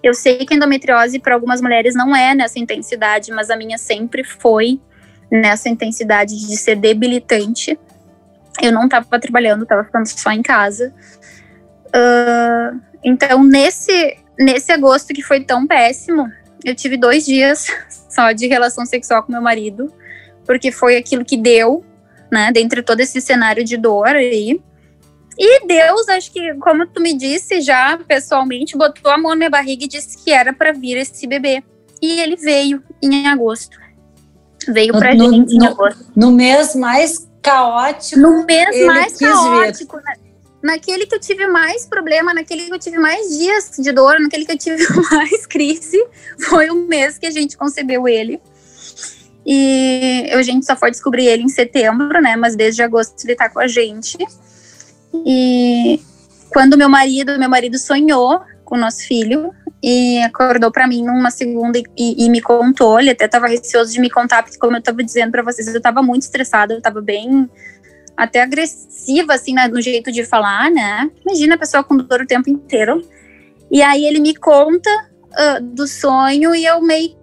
Eu 0.00 0.14
sei 0.14 0.46
que 0.46 0.54
endometriose 0.54 1.18
para 1.18 1.34
algumas 1.34 1.60
mulheres 1.60 1.96
não 1.96 2.14
é 2.14 2.36
nessa 2.36 2.60
intensidade, 2.60 3.32
mas 3.32 3.50
a 3.50 3.56
minha 3.56 3.76
sempre 3.76 4.22
foi 4.22 4.80
nessa 5.28 5.68
intensidade 5.68 6.38
de 6.38 6.56
ser 6.56 6.76
debilitante. 6.76 7.76
Eu 8.62 8.72
não 8.72 8.84
estava 8.84 9.18
trabalhando, 9.18 9.64
estava 9.64 9.82
ficando 9.82 10.06
só 10.06 10.30
em 10.30 10.42
casa. 10.42 10.94
Uh, 11.88 12.80
então, 13.02 13.42
nesse, 13.42 14.18
nesse 14.38 14.70
agosto 14.70 15.12
que 15.12 15.22
foi 15.22 15.40
tão 15.40 15.66
péssimo, 15.66 16.30
eu 16.64 16.76
tive 16.76 16.96
dois 16.96 17.24
dias 17.24 17.66
só 18.08 18.30
de 18.30 18.46
relação 18.46 18.86
sexual 18.86 19.24
com 19.24 19.32
meu 19.32 19.42
marido, 19.42 19.92
porque 20.48 20.72
foi 20.72 20.96
aquilo 20.96 21.26
que 21.26 21.36
deu, 21.36 21.84
né, 22.32 22.50
dentre 22.50 22.82
todo 22.82 23.00
esse 23.00 23.20
cenário 23.20 23.62
de 23.62 23.76
dor 23.76 24.08
aí. 24.08 24.58
E 25.38 25.66
Deus, 25.66 26.08
acho 26.08 26.32
que, 26.32 26.54
como 26.54 26.86
tu 26.86 27.02
me 27.02 27.12
disse 27.12 27.60
já 27.60 27.98
pessoalmente, 27.98 28.76
botou 28.76 29.12
a 29.12 29.18
mão 29.18 29.32
na 29.32 29.36
minha 29.36 29.50
barriga 29.50 29.84
e 29.84 29.88
disse 29.88 30.24
que 30.24 30.32
era 30.32 30.50
para 30.54 30.72
vir 30.72 30.96
esse 30.96 31.26
bebê. 31.26 31.62
E 32.00 32.18
ele 32.18 32.34
veio 32.34 32.82
em 33.02 33.28
agosto. 33.28 33.78
Veio 34.66 34.94
pra 34.94 35.14
no, 35.14 35.30
gente 35.30 35.54
no, 35.54 35.64
em 35.64 35.66
agosto. 35.66 36.06
No 36.16 36.32
mês 36.32 36.74
mais 36.74 37.28
caótico. 37.42 38.18
No 38.18 38.44
mês 38.46 38.86
mais 38.86 39.18
caótico. 39.18 39.96
Né? 39.98 40.14
naquele 40.62 41.06
que 41.06 41.14
eu 41.14 41.20
tive 41.20 41.46
mais 41.46 41.86
problema, 41.86 42.34
naquele 42.34 42.64
que 42.64 42.74
eu 42.74 42.78
tive 42.78 42.98
mais 42.98 43.38
dias 43.38 43.70
de 43.78 43.92
dor, 43.92 44.18
naquele 44.18 44.44
que 44.44 44.52
eu 44.52 44.58
tive 44.58 44.84
mais 45.12 45.46
crise, 45.46 46.04
foi 46.48 46.70
o 46.70 46.74
mês 46.86 47.18
que 47.18 47.26
a 47.26 47.30
gente 47.30 47.56
concebeu 47.56 48.08
ele. 48.08 48.40
E 49.50 50.28
a 50.30 50.42
gente 50.42 50.66
só 50.66 50.76
foi 50.76 50.90
descobrir 50.90 51.24
ele 51.24 51.42
em 51.42 51.48
setembro, 51.48 52.20
né? 52.20 52.36
Mas 52.36 52.54
desde 52.54 52.82
agosto 52.82 53.24
ele 53.24 53.34
tá 53.34 53.48
com 53.48 53.58
a 53.58 53.66
gente. 53.66 54.18
E 55.24 55.98
quando 56.50 56.76
meu 56.76 56.90
marido, 56.90 57.38
meu 57.38 57.48
marido 57.48 57.78
sonhou 57.78 58.42
com 58.62 58.76
o 58.76 58.78
nosso 58.78 59.06
filho 59.06 59.50
e 59.82 60.18
acordou 60.18 60.70
para 60.70 60.86
mim 60.86 61.02
numa 61.02 61.30
segunda 61.30 61.78
e, 61.78 61.82
e, 61.96 62.28
me 62.28 62.42
contou, 62.42 63.00
ele 63.00 63.08
até 63.08 63.24
estava 63.24 63.46
receoso 63.46 63.90
de 63.90 64.00
me 64.00 64.10
contar, 64.10 64.42
porque 64.42 64.58
como 64.58 64.74
eu 64.74 64.80
estava 64.80 65.02
dizendo 65.02 65.30
para 65.30 65.42
vocês, 65.42 65.66
eu 65.68 65.78
estava 65.78 66.02
muito 66.02 66.22
estressada, 66.22 66.74
eu 66.74 66.78
estava 66.78 67.00
bem 67.00 67.48
até 68.14 68.42
agressiva 68.42 69.32
assim 69.32 69.54
no 69.70 69.80
jeito 69.80 70.12
de 70.12 70.26
falar, 70.26 70.70
né? 70.70 71.10
Imagina 71.24 71.54
a 71.54 71.58
pessoa 71.58 71.82
com 71.82 71.96
dor 71.96 72.20
o 72.20 72.26
tempo 72.26 72.50
inteiro. 72.50 73.02
E 73.70 73.80
aí 73.80 74.04
ele 74.04 74.18
me 74.18 74.34
conta 74.34 74.90
uh, 74.90 75.62
do 75.62 75.86
sonho 75.86 76.54
e 76.54 76.66
eu 76.66 76.82
meio 76.82 77.17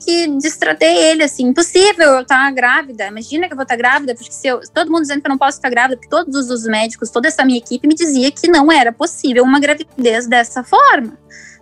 que 0.00 0.26
distratei 0.38 0.96
ele, 0.96 1.22
assim, 1.22 1.48
impossível 1.48 2.14
eu 2.14 2.20
estar 2.22 2.50
grávida, 2.52 3.06
imagina 3.06 3.46
que 3.46 3.52
eu 3.52 3.56
vou 3.56 3.64
estar 3.64 3.76
grávida, 3.76 4.14
porque 4.14 4.32
se 4.32 4.48
eu, 4.48 4.60
todo 4.72 4.90
mundo 4.90 5.02
dizendo 5.02 5.20
que 5.20 5.26
eu 5.26 5.30
não 5.30 5.38
posso 5.38 5.58
estar 5.58 5.68
grávida, 5.68 5.96
porque 5.96 6.08
todos 6.08 6.50
os 6.50 6.64
médicos, 6.64 7.10
toda 7.10 7.28
essa 7.28 7.44
minha 7.44 7.58
equipe 7.58 7.86
me 7.86 7.94
dizia 7.94 8.30
que 8.30 8.48
não 8.48 8.72
era 8.72 8.92
possível 8.92 9.44
uma 9.44 9.60
gravidez 9.60 10.26
dessa 10.26 10.64
forma. 10.64 11.18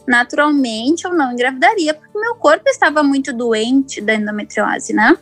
Naturalmente 0.07 1.05
eu 1.05 1.12
não 1.12 1.33
engravidaria, 1.33 1.92
porque 1.92 2.18
meu 2.18 2.37
corpo 2.37 2.68
estava 2.68 3.03
muito 3.03 3.33
doente 3.33 4.01
da 4.01 4.14
endometriose, 4.14 4.92
né? 4.94 5.16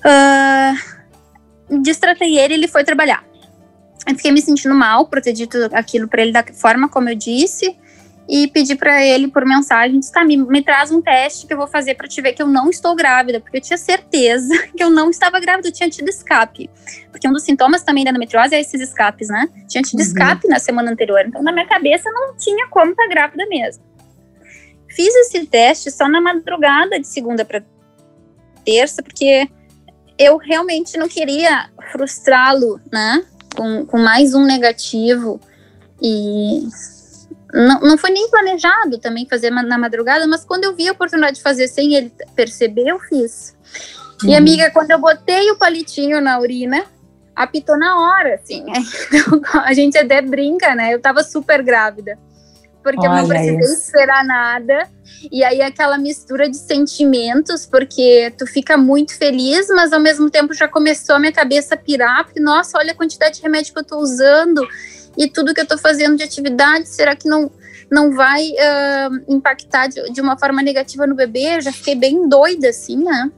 Uh, 0.00 1.80
distratei 1.82 2.38
ele, 2.38 2.54
ele 2.54 2.68
foi 2.68 2.82
trabalhar. 2.84 3.22
Eu 4.08 4.16
fiquei 4.16 4.32
me 4.32 4.40
sentindo 4.40 4.74
mal 4.74 5.06
por 5.06 5.20
ter 5.20 5.34
dito 5.34 5.58
aquilo 5.72 6.08
para 6.08 6.22
ele 6.22 6.32
da 6.32 6.42
forma 6.54 6.88
como 6.88 7.10
eu 7.10 7.14
disse 7.14 7.76
e 8.28 8.46
pedi 8.46 8.76
para 8.76 9.02
ele 9.02 9.28
por 9.28 9.44
mensagem, 9.46 9.98
disse, 9.98 10.12
tá, 10.12 10.22
me, 10.22 10.36
me 10.36 10.62
traz 10.62 10.90
um 10.90 11.00
teste 11.00 11.46
que 11.46 11.54
eu 11.54 11.56
vou 11.56 11.66
fazer 11.66 11.94
para 11.94 12.06
te 12.06 12.20
ver 12.20 12.34
que 12.34 12.42
eu 12.42 12.46
não 12.46 12.68
estou 12.68 12.94
grávida, 12.94 13.40
porque 13.40 13.56
eu 13.56 13.60
tinha 13.60 13.78
certeza 13.78 14.54
que 14.76 14.84
eu 14.84 14.90
não 14.90 15.08
estava 15.08 15.40
grávida, 15.40 15.68
eu 15.68 15.72
tinha 15.72 15.88
tido 15.88 16.08
escape. 16.08 16.68
Porque 17.10 17.26
um 17.26 17.32
dos 17.32 17.42
sintomas 17.42 17.82
também 17.82 18.04
da 18.04 18.10
endometriose 18.10 18.54
é 18.54 18.60
esses 18.60 18.80
escapes, 18.82 19.28
né? 19.28 19.48
Tinha 19.66 19.82
tido 19.82 20.00
uhum. 20.00 20.06
escape 20.06 20.46
na 20.46 20.58
semana 20.58 20.90
anterior, 20.90 21.24
então 21.26 21.42
na 21.42 21.50
minha 21.50 21.66
cabeça 21.66 22.10
não 22.10 22.36
tinha 22.36 22.68
como 22.68 22.90
estar 22.90 23.04
tá 23.04 23.08
grávida 23.08 23.46
mesmo. 23.46 23.82
Fiz 24.90 25.14
esse 25.14 25.46
teste 25.46 25.90
só 25.90 26.06
na 26.06 26.20
madrugada 26.20 27.00
de 27.00 27.06
segunda 27.06 27.46
para 27.46 27.62
terça, 28.62 29.02
porque 29.02 29.48
eu 30.18 30.36
realmente 30.36 30.98
não 30.98 31.08
queria 31.08 31.70
frustrá-lo, 31.92 32.78
né? 32.92 33.24
Com, 33.56 33.86
com 33.86 33.98
mais 33.98 34.34
um 34.34 34.44
negativo. 34.44 35.40
E 36.00 36.68
não, 37.52 37.80
não 37.80 37.98
foi 37.98 38.10
nem 38.10 38.30
planejado 38.30 38.98
também 38.98 39.26
fazer 39.26 39.50
na 39.50 39.78
madrugada, 39.78 40.26
mas 40.26 40.44
quando 40.44 40.64
eu 40.64 40.74
vi 40.74 40.88
a 40.88 40.92
oportunidade 40.92 41.36
de 41.36 41.42
fazer 41.42 41.68
sem 41.68 41.94
ele 41.94 42.12
perceber, 42.34 42.88
eu 42.88 42.98
fiz. 43.00 43.56
Uhum. 44.22 44.30
E 44.30 44.34
amiga, 44.34 44.70
quando 44.70 44.90
eu 44.90 44.98
botei 44.98 45.50
o 45.50 45.56
palitinho 45.56 46.20
na 46.20 46.38
urina, 46.38 46.84
apitou 47.34 47.78
na 47.78 47.98
hora, 47.98 48.34
assim. 48.34 48.64
Então, 49.12 49.40
a 49.62 49.72
gente 49.72 49.96
até 49.96 50.20
brinca, 50.20 50.74
né? 50.74 50.92
Eu 50.92 51.00
tava 51.00 51.22
super 51.22 51.62
grávida. 51.62 52.18
Porque 52.82 53.06
Olha 53.06 53.18
eu 53.18 53.22
não 53.22 53.28
precisei 53.28 53.58
isso. 53.58 53.72
esperar 53.72 54.24
nada. 54.24 54.88
E 55.32 55.42
aí 55.42 55.60
aquela 55.60 55.98
mistura 55.98 56.48
de 56.48 56.56
sentimentos, 56.56 57.66
porque 57.66 58.32
tu 58.36 58.46
fica 58.46 58.76
muito 58.76 59.16
feliz, 59.16 59.68
mas 59.68 59.92
ao 59.92 60.00
mesmo 60.00 60.30
tempo 60.30 60.54
já 60.54 60.68
começou 60.68 61.16
a 61.16 61.18
minha 61.18 61.32
cabeça 61.32 61.74
a 61.74 61.78
pirar, 61.78 62.24
porque, 62.24 62.40
nossa, 62.40 62.78
olha 62.78 62.92
a 62.92 62.94
quantidade 62.94 63.36
de 63.36 63.42
remédio 63.42 63.72
que 63.72 63.80
eu 63.80 63.84
tô 63.84 63.98
usando 63.98 64.66
e 65.18 65.28
tudo 65.28 65.52
que 65.52 65.60
eu 65.60 65.64
estou 65.64 65.76
fazendo 65.76 66.16
de 66.16 66.22
atividade, 66.22 66.88
será 66.88 67.16
que 67.16 67.28
não, 67.28 67.50
não 67.90 68.14
vai 68.14 68.50
uh, 68.50 69.24
impactar 69.26 69.88
de, 69.88 70.12
de, 70.12 70.20
uma 70.20 70.38
forma 70.38 70.62
negativa 70.62 71.08
no 71.08 71.16
bebê? 71.16 71.56
Eu 71.56 71.60
já 71.60 71.72
fiquei 71.72 71.96
bem 71.96 72.28
doida, 72.28 72.68
assim, 72.68 73.02
né? 73.02 73.28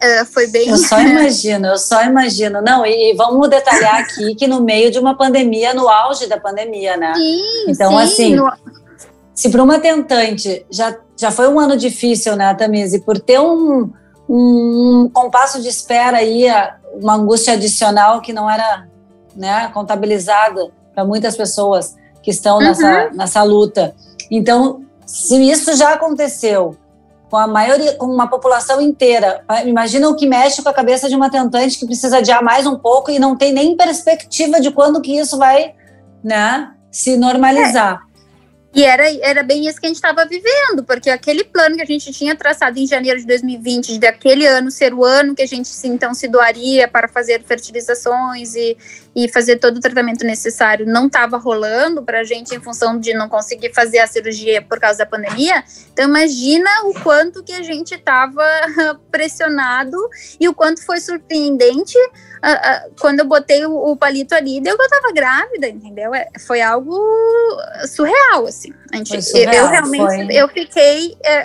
Uh, 0.00 0.24
foi 0.26 0.46
bem. 0.46 0.68
Eu 0.68 0.76
só 0.76 1.00
imagino, 1.02 1.66
eu 1.66 1.78
só 1.78 2.04
imagino. 2.04 2.62
Não, 2.62 2.86
e, 2.86 3.10
e, 3.10 3.16
vamos 3.16 3.50
detalhar 3.50 3.96
aqui 3.96 4.36
que 4.36 4.46
no 4.46 4.62
meio 4.62 4.92
de 4.92 5.00
uma 5.00 5.16
pandemia, 5.16 5.74
no 5.74 5.88
auge 5.88 6.28
da 6.28 6.38
pandemia, 6.38 6.96
né? 6.96 7.12
Sim, 7.16 7.64
então, 7.66 7.90
sim, 7.90 8.04
assim, 8.04 8.36
no... 8.36 8.52
se 9.34 9.50
para 9.50 9.62
uma 9.64 9.80
tentante 9.80 10.64
já, 10.70 10.96
já 11.16 11.32
foi 11.32 11.48
um 11.48 11.58
ano 11.58 11.76
difícil, 11.76 12.36
né, 12.36 12.54
Tamise, 12.54 13.00
por 13.00 13.18
ter 13.18 13.40
um, 13.40 13.90
um 14.28 15.10
compasso 15.12 15.60
de 15.60 15.68
espera 15.68 16.18
aí, 16.18 16.46
uma 16.94 17.14
angústia 17.14 17.54
adicional 17.54 18.20
que 18.20 18.32
não 18.32 18.48
era 18.48 18.86
né, 19.38 19.70
contabilizada 19.72 20.70
para 20.92 21.04
muitas 21.04 21.36
pessoas 21.36 21.96
que 22.22 22.30
estão 22.30 22.56
uhum. 22.56 22.64
nessa, 22.64 23.10
nessa 23.10 23.42
luta. 23.42 23.94
Então, 24.30 24.84
se 25.06 25.36
isso 25.48 25.74
já 25.76 25.94
aconteceu 25.94 26.76
com 27.30 27.36
a 27.36 27.46
maioria, 27.46 27.94
com 27.94 28.06
uma 28.06 28.26
população 28.26 28.80
inteira, 28.80 29.44
imagina 29.64 30.08
o 30.08 30.16
que 30.16 30.26
mexe 30.26 30.62
com 30.62 30.68
a 30.68 30.74
cabeça 30.74 31.08
de 31.08 31.14
uma 31.14 31.30
tentante 31.30 31.78
que 31.78 31.86
precisa 31.86 32.18
adiar 32.18 32.42
mais 32.42 32.66
um 32.66 32.76
pouco 32.76 33.10
e 33.10 33.18
não 33.18 33.36
tem 33.36 33.52
nem 33.52 33.76
perspectiva 33.76 34.60
de 34.60 34.70
quando 34.70 35.00
que 35.00 35.16
isso 35.16 35.38
vai, 35.38 35.74
né, 36.24 36.72
se 36.90 37.16
normalizar. 37.16 38.02
É. 38.04 38.08
E 38.74 38.84
era, 38.84 39.10
era 39.22 39.42
bem 39.42 39.66
isso 39.66 39.80
que 39.80 39.86
a 39.86 39.88
gente 39.88 39.96
estava 39.96 40.26
vivendo, 40.26 40.84
porque 40.84 41.08
aquele 41.08 41.42
plano 41.42 41.74
que 41.76 41.82
a 41.82 41.86
gente 41.86 42.12
tinha 42.12 42.36
traçado 42.36 42.78
em 42.78 42.86
janeiro 42.86 43.18
de 43.18 43.26
2020, 43.26 43.98
daquele 43.98 44.46
ano 44.46 44.70
ser 44.70 44.92
o 44.92 45.04
ano 45.04 45.34
que 45.34 45.42
a 45.42 45.46
gente 45.46 45.70
então 45.84 46.12
se 46.12 46.28
doaria 46.28 46.86
para 46.86 47.08
fazer 47.08 47.42
fertilizações 47.42 48.54
e, 48.54 48.76
e 49.18 49.28
fazer 49.28 49.56
todo 49.56 49.78
o 49.78 49.80
tratamento 49.80 50.24
necessário, 50.24 50.86
não 50.86 51.08
estava 51.08 51.36
rolando 51.36 52.04
para 52.04 52.20
a 52.20 52.24
gente 52.24 52.54
em 52.54 52.60
função 52.60 53.00
de 53.00 53.12
não 53.12 53.28
conseguir 53.28 53.74
fazer 53.74 53.98
a 53.98 54.06
cirurgia 54.06 54.62
por 54.62 54.78
causa 54.78 54.98
da 55.00 55.06
pandemia. 55.06 55.64
Então, 55.92 56.04
imagina 56.04 56.70
o 56.84 56.94
quanto 57.02 57.42
que 57.42 57.52
a 57.52 57.60
gente 57.64 57.96
estava 57.96 58.44
pressionado 59.10 59.96
e 60.38 60.48
o 60.48 60.54
quanto 60.54 60.86
foi 60.86 61.00
surpreendente 61.00 61.98
uh, 61.98 62.90
uh, 62.90 62.94
quando 63.00 63.18
eu 63.18 63.26
botei 63.26 63.66
o, 63.66 63.72
o, 63.90 63.96
palito 63.96 64.36
ali, 64.36 64.60
deu 64.60 64.76
que 64.76 64.84
eu 64.84 64.88
tava 64.88 65.12
grávida, 65.12 65.66
entendeu? 65.66 66.14
É, 66.14 66.28
foi 66.46 66.60
algo 66.60 66.96
surreal, 67.88 68.46
assim. 68.46 68.72
A 68.92 68.96
gente, 68.96 69.22
surreal, 69.22 69.54
eu, 69.54 69.68
realmente, 69.68 70.26
foi. 70.26 70.28
eu 70.30 70.48
fiquei 70.48 71.16
é, 71.22 71.44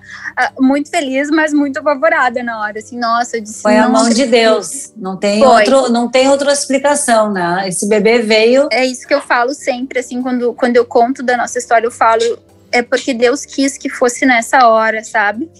muito 0.60 0.90
feliz, 0.90 1.30
mas 1.30 1.52
muito 1.52 1.78
apavorada 1.78 2.42
na 2.42 2.60
hora, 2.60 2.78
assim, 2.78 2.98
nossa, 2.98 3.38
eu 3.38 3.40
disse... 3.40 3.62
Foi 3.62 3.76
a 3.76 3.88
mão 3.88 4.10
de 4.10 4.26
Deus, 4.26 4.92
não 4.96 5.16
tem, 5.16 5.42
outro, 5.42 5.88
não 5.90 6.10
tem 6.10 6.28
outra 6.28 6.52
explicação, 6.52 7.32
né? 7.32 7.64
Esse 7.66 7.88
bebê 7.88 8.18
veio... 8.18 8.68
É 8.70 8.84
isso 8.84 9.06
que 9.06 9.14
eu 9.14 9.22
falo 9.22 9.54
sempre, 9.54 10.00
assim, 10.00 10.20
quando, 10.20 10.52
quando 10.52 10.76
eu 10.76 10.84
conto 10.84 11.22
da 11.22 11.36
nossa 11.36 11.58
história, 11.58 11.86
eu 11.86 11.90
falo, 11.90 12.22
é 12.70 12.82
porque 12.82 13.14
Deus 13.14 13.46
quis 13.46 13.78
que 13.78 13.88
fosse 13.88 14.26
nessa 14.26 14.68
hora, 14.68 15.02
sabe? 15.02 15.50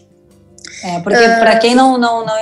É, 0.84 1.00
porque 1.00 1.24
uh, 1.24 1.38
para 1.38 1.58
quem 1.58 1.74
não, 1.74 1.96
não, 1.96 2.26
não 2.26 2.34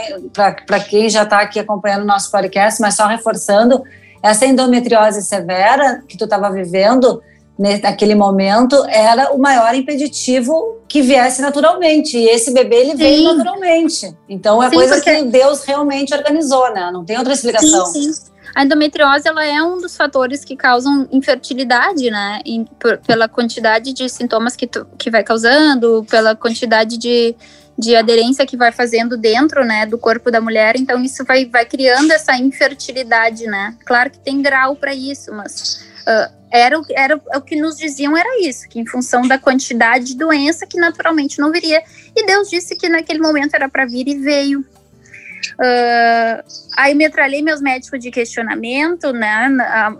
para 0.66 0.80
quem 0.80 1.08
já 1.08 1.22
está 1.22 1.40
aqui 1.40 1.58
acompanhando 1.58 2.02
o 2.02 2.06
nosso 2.06 2.30
podcast, 2.30 2.80
mas 2.80 2.94
só 2.94 3.06
reforçando, 3.06 3.82
essa 4.22 4.46
endometriose 4.46 5.22
severa 5.22 6.02
que 6.08 6.16
tu 6.16 6.24
estava 6.24 6.50
vivendo 6.50 7.22
naquele 7.60 8.14
momento 8.14 8.82
era 8.88 9.32
o 9.32 9.38
maior 9.38 9.74
impeditivo 9.74 10.78
que 10.88 11.02
viesse 11.02 11.42
naturalmente. 11.42 12.16
E 12.16 12.28
esse 12.28 12.52
bebê 12.52 12.76
ele 12.76 12.90
sim. 12.92 12.96
veio 12.96 13.34
naturalmente. 13.34 14.16
Então 14.28 14.62
é 14.62 14.70
sim, 14.70 14.76
coisa 14.76 14.94
porque... 14.94 15.16
que 15.16 15.22
Deus 15.24 15.64
realmente 15.64 16.14
organizou, 16.14 16.72
né? 16.72 16.90
Não 16.90 17.04
tem 17.04 17.18
outra 17.18 17.34
explicação. 17.34 17.86
Sim, 17.86 18.12
sim. 18.12 18.30
A 18.54 18.64
endometriose 18.64 19.28
ela 19.28 19.44
é 19.44 19.62
um 19.62 19.78
dos 19.78 19.96
fatores 19.96 20.44
que 20.44 20.56
causam 20.56 21.06
infertilidade, 21.12 22.10
né? 22.10 22.40
por, 22.80 22.98
pela 22.98 23.28
quantidade 23.28 23.92
de 23.92 24.08
sintomas 24.08 24.56
que, 24.56 24.66
tu, 24.66 24.86
que 24.98 25.10
vai 25.10 25.22
causando, 25.22 26.04
pela 26.10 26.34
quantidade 26.34 26.98
de, 26.98 27.36
de 27.78 27.94
aderência 27.94 28.44
que 28.44 28.56
vai 28.56 28.72
fazendo 28.72 29.16
dentro, 29.16 29.64
né, 29.64 29.86
do 29.86 29.96
corpo 29.96 30.32
da 30.32 30.40
mulher. 30.40 30.76
Então 30.76 31.00
isso 31.00 31.24
vai, 31.24 31.44
vai 31.44 31.64
criando 31.64 32.10
essa 32.10 32.36
infertilidade, 32.36 33.46
né? 33.46 33.76
Claro 33.86 34.10
que 34.10 34.18
tem 34.18 34.42
grau 34.42 34.74
para 34.74 34.92
isso, 34.92 35.32
mas 35.32 35.88
uh, 36.02 36.40
era, 36.50 36.80
era 36.90 37.20
o 37.34 37.40
que 37.40 37.56
nos 37.56 37.76
diziam 37.76 38.16
era 38.16 38.40
isso, 38.40 38.68
que 38.68 38.80
em 38.80 38.86
função 38.86 39.22
da 39.22 39.38
quantidade 39.38 40.06
de 40.06 40.16
doença 40.16 40.66
que 40.66 40.78
naturalmente 40.78 41.38
não 41.38 41.52
viria. 41.52 41.82
E 42.14 42.26
Deus 42.26 42.50
disse 42.50 42.76
que 42.76 42.88
naquele 42.88 43.20
momento 43.20 43.54
era 43.54 43.68
para 43.68 43.86
vir 43.86 44.08
e 44.08 44.16
veio. 44.16 44.60
Uh, 44.60 46.42
aí 46.76 46.94
metralhei 46.94 47.42
meus 47.42 47.60
médicos 47.60 48.00
de 48.00 48.10
questionamento, 48.10 49.12
né? 49.12 49.48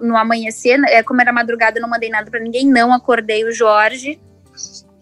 No 0.01 0.17
amanhecer, 0.17 0.81
é, 0.85 1.03
como 1.03 1.21
era 1.21 1.33
madrugada, 1.33 1.81
não 1.81 1.89
mandei 1.89 2.11
nada 2.11 2.31
para 2.31 2.41
ninguém, 2.41 2.67
não 2.67 2.93
acordei 2.93 3.45
o 3.45 3.53
Jorge. 3.53 4.21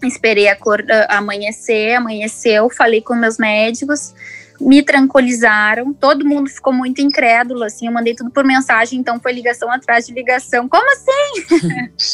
Esperei 0.03 0.49
a 0.49 0.55
cor, 0.55 0.85
amanhecer, 1.09 1.97
amanheceu, 1.97 2.71
falei 2.71 3.01
com 3.01 3.15
meus 3.17 3.37
médicos, 3.37 4.15
me 4.61 4.83
tranquilizaram, 4.83 5.93
todo 5.93 6.27
mundo 6.27 6.51
ficou 6.51 6.73
muito 6.73 7.01
incrédulo, 7.01 7.63
assim, 7.63 7.87
eu 7.87 7.93
mandei 7.93 8.15
tudo 8.15 8.31
por 8.31 8.45
mensagem, 8.45 8.99
então 8.99 9.21
foi 9.21 9.33
ligação 9.33 9.71
atrás 9.71 10.07
de 10.07 10.13
ligação. 10.13 10.69
Como 10.69 10.91
assim? 10.93 11.47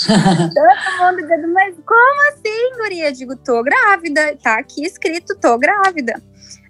todo 0.06 1.06
mundo 1.06 1.22
dizendo, 1.22 1.48
mas 1.52 1.74
como 1.86 2.28
assim, 2.28 2.78
guria? 2.78 3.08
Eu 3.08 3.12
digo, 3.12 3.36
tô 3.36 3.62
grávida, 3.62 4.36
tá 4.42 4.58
aqui 4.58 4.84
escrito, 4.84 5.36
tô 5.40 5.58
grávida. 5.58 6.20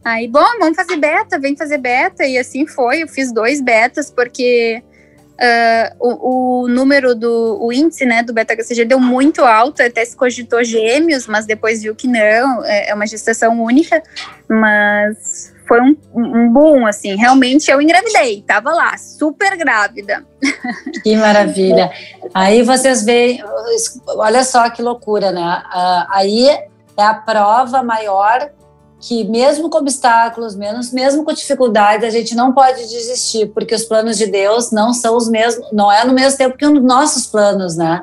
Aí, 0.04 0.28
bom, 0.28 0.44
vamos 0.60 0.76
fazer 0.76 0.96
beta, 0.96 1.38
vem 1.38 1.56
fazer 1.56 1.78
beta, 1.78 2.24
e 2.24 2.38
assim 2.38 2.66
foi, 2.66 3.02
eu 3.02 3.08
fiz 3.08 3.32
dois 3.32 3.60
betas, 3.60 4.10
porque 4.10 4.82
Uh, 5.34 5.96
o, 5.98 6.62
o, 6.62 6.68
número 6.68 7.12
do 7.12 7.58
o 7.60 7.72
índice 7.72 8.06
né, 8.06 8.22
do 8.22 8.32
beta-HCG 8.32 8.84
deu 8.84 9.00
muito 9.00 9.42
alto, 9.42 9.82
até 9.82 10.04
se 10.04 10.14
cogitou 10.14 10.62
gêmeos, 10.62 11.26
mas 11.26 11.44
depois 11.44 11.82
viu 11.82 11.92
que 11.92 12.06
não, 12.06 12.64
é, 12.64 12.90
é 12.90 12.94
uma 12.94 13.04
gestação 13.04 13.60
única, 13.60 14.00
mas 14.48 15.52
foi 15.66 15.80
um, 15.80 15.96
um 16.14 16.52
boom, 16.52 16.86
assim, 16.86 17.14
realmente 17.16 17.70
eu 17.70 17.80
engravidei, 17.80 18.42
tava 18.46 18.72
lá, 18.72 18.96
super 18.98 19.56
grávida. 19.56 20.24
Que 21.02 21.16
maravilha. 21.16 21.90
Aí 22.34 22.62
vocês 22.62 23.04
veem, 23.04 23.42
olha 24.08 24.44
só 24.44 24.68
que 24.70 24.82
loucura, 24.82 25.32
né? 25.32 25.62
Uh, 25.66 26.06
aí 26.10 26.48
é 26.48 27.02
a 27.02 27.14
prova 27.14 27.82
maior 27.82 28.50
que 29.00 29.24
mesmo 29.24 29.68
com 29.68 29.78
obstáculos, 29.78 30.56
mesmo 30.56 31.24
com 31.24 31.32
dificuldades, 31.32 32.06
a 32.06 32.10
gente 32.10 32.34
não 32.34 32.52
pode 32.52 32.88
desistir, 32.88 33.48
porque 33.48 33.74
os 33.74 33.84
planos 33.84 34.16
de 34.16 34.26
Deus 34.26 34.70
não 34.70 34.94
são 34.94 35.14
os 35.16 35.28
mesmos, 35.28 35.70
não 35.72 35.92
é 35.92 36.04
no 36.04 36.14
mesmo 36.14 36.38
tempo 36.38 36.56
que 36.56 36.66
os 36.66 36.82
nossos 36.82 37.26
planos, 37.26 37.76
né? 37.76 38.02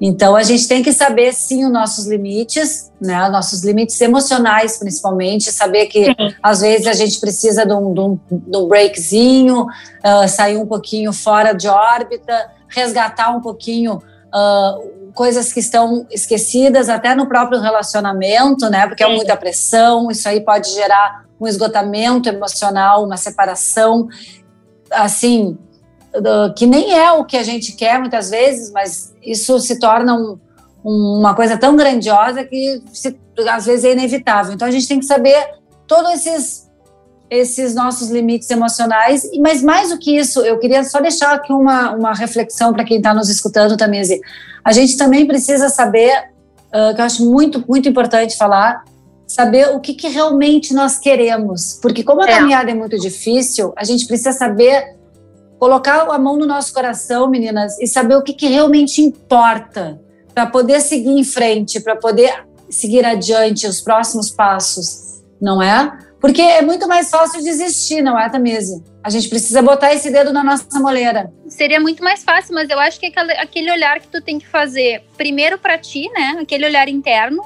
Então 0.00 0.34
a 0.34 0.42
gente 0.42 0.66
tem 0.66 0.82
que 0.82 0.92
saber 0.92 1.32
sim 1.32 1.64
os 1.64 1.72
nossos 1.72 2.06
limites, 2.06 2.92
né? 3.00 3.28
Nossos 3.28 3.62
limites 3.62 4.00
emocionais, 4.00 4.76
principalmente, 4.76 5.52
saber 5.52 5.86
que 5.86 6.06
sim. 6.06 6.14
às 6.42 6.60
vezes 6.60 6.86
a 6.86 6.92
gente 6.92 7.20
precisa 7.20 7.64
de 7.64 7.72
um, 7.72 7.94
de 7.94 8.00
um, 8.00 8.20
de 8.30 8.56
um 8.58 8.66
breakzinho, 8.66 9.62
uh, 9.62 10.28
sair 10.28 10.56
um 10.56 10.66
pouquinho 10.66 11.12
fora 11.12 11.52
de 11.52 11.68
órbita, 11.68 12.50
resgatar 12.68 13.30
um 13.30 13.40
pouquinho 13.40 13.94
uh, 14.34 15.12
coisas 15.14 15.52
que 15.52 15.60
estão 15.60 16.06
esquecidas 16.10 16.88
até 16.88 17.14
no 17.14 17.28
próprio 17.28 17.60
relacionamento, 17.60 18.68
né? 18.68 18.86
Porque 18.88 19.04
é 19.04 19.08
muita 19.08 19.36
pressão, 19.36 20.10
isso 20.10 20.28
aí 20.28 20.40
pode 20.40 20.70
gerar 20.70 21.24
um 21.40 21.46
esgotamento 21.46 22.28
emocional, 22.28 23.04
uma 23.04 23.16
separação. 23.16 24.08
Assim, 24.90 25.56
que 26.56 26.66
nem 26.66 26.92
é 26.92 27.12
o 27.12 27.24
que 27.24 27.36
a 27.36 27.42
gente 27.42 27.72
quer 27.72 27.98
muitas 27.98 28.30
vezes, 28.30 28.70
mas 28.70 29.14
isso 29.22 29.58
se 29.58 29.78
torna 29.78 30.14
um, 30.14 30.38
um, 30.84 31.18
uma 31.18 31.34
coisa 31.34 31.56
tão 31.56 31.76
grandiosa 31.76 32.44
que 32.44 32.82
se, 32.92 33.16
às 33.50 33.66
vezes 33.66 33.84
é 33.84 33.92
inevitável. 33.92 34.52
Então 34.52 34.68
a 34.68 34.70
gente 34.70 34.86
tem 34.86 34.98
que 34.98 35.06
saber 35.06 35.44
todos 35.86 36.12
esses 36.12 36.64
esses 37.30 37.74
nossos 37.74 38.10
limites 38.10 38.48
emocionais. 38.50 39.28
Mas 39.40 39.62
mais 39.62 39.90
do 39.90 39.98
que 39.98 40.16
isso, 40.16 40.40
eu 40.42 40.58
queria 40.58 40.84
só 40.84 41.00
deixar 41.00 41.34
aqui 41.34 41.52
uma, 41.52 41.90
uma 41.92 42.14
reflexão 42.14 42.72
para 42.72 42.84
quem 42.84 42.98
está 42.98 43.12
nos 43.12 43.28
escutando, 43.28 43.76
Tamise. 43.76 44.20
A 44.64 44.72
gente 44.72 44.96
também 44.96 45.26
precisa 45.26 45.68
saber, 45.68 46.12
uh, 46.68 46.94
que 46.94 47.00
eu 47.00 47.04
acho 47.04 47.28
muito, 47.28 47.64
muito 47.66 47.88
importante 47.88 48.36
falar, 48.36 48.84
saber 49.26 49.68
o 49.74 49.80
que, 49.80 49.94
que 49.94 50.08
realmente 50.08 50.72
nós 50.74 50.98
queremos. 50.98 51.78
Porque 51.80 52.04
como 52.04 52.22
a 52.22 52.28
é. 52.28 52.34
caminhada 52.34 52.70
é 52.70 52.74
muito 52.74 52.98
difícil, 52.98 53.72
a 53.76 53.84
gente 53.84 54.06
precisa 54.06 54.32
saber 54.32 54.94
colocar 55.58 56.08
a 56.10 56.18
mão 56.18 56.36
no 56.36 56.46
nosso 56.46 56.72
coração, 56.72 57.28
meninas, 57.28 57.78
e 57.80 57.86
saber 57.86 58.16
o 58.16 58.22
que, 58.22 58.32
que 58.32 58.46
realmente 58.46 59.00
importa 59.00 60.00
para 60.34 60.46
poder 60.46 60.80
seguir 60.80 61.10
em 61.10 61.24
frente, 61.24 61.80
para 61.80 61.96
poder 61.96 62.44
seguir 62.68 63.04
adiante 63.04 63.66
os 63.66 63.80
próximos 63.80 64.30
passos, 64.30 65.22
não 65.40 65.62
é? 65.62 65.96
Porque 66.20 66.40
é 66.40 66.62
muito 66.62 66.88
mais 66.88 67.10
fácil 67.10 67.42
desistir, 67.42 68.00
não 68.00 68.18
é, 68.18 68.28
Tamise? 68.30 68.82
A 69.02 69.10
gente 69.10 69.28
precisa 69.28 69.60
botar 69.60 69.92
esse 69.92 70.10
dedo 70.10 70.32
na 70.32 70.42
nossa 70.42 70.80
moleira. 70.80 71.30
Seria 71.46 71.78
muito 71.78 72.02
mais 72.02 72.24
fácil, 72.24 72.54
mas 72.54 72.70
eu 72.70 72.80
acho 72.80 72.98
que 72.98 73.12
aquele 73.38 73.70
olhar 73.70 74.00
que 74.00 74.08
tu 74.08 74.22
tem 74.22 74.38
que 74.38 74.46
fazer 74.46 75.04
primeiro 75.18 75.58
para 75.58 75.76
ti, 75.76 76.08
né? 76.14 76.38
Aquele 76.40 76.64
olhar 76.64 76.88
interno, 76.88 77.44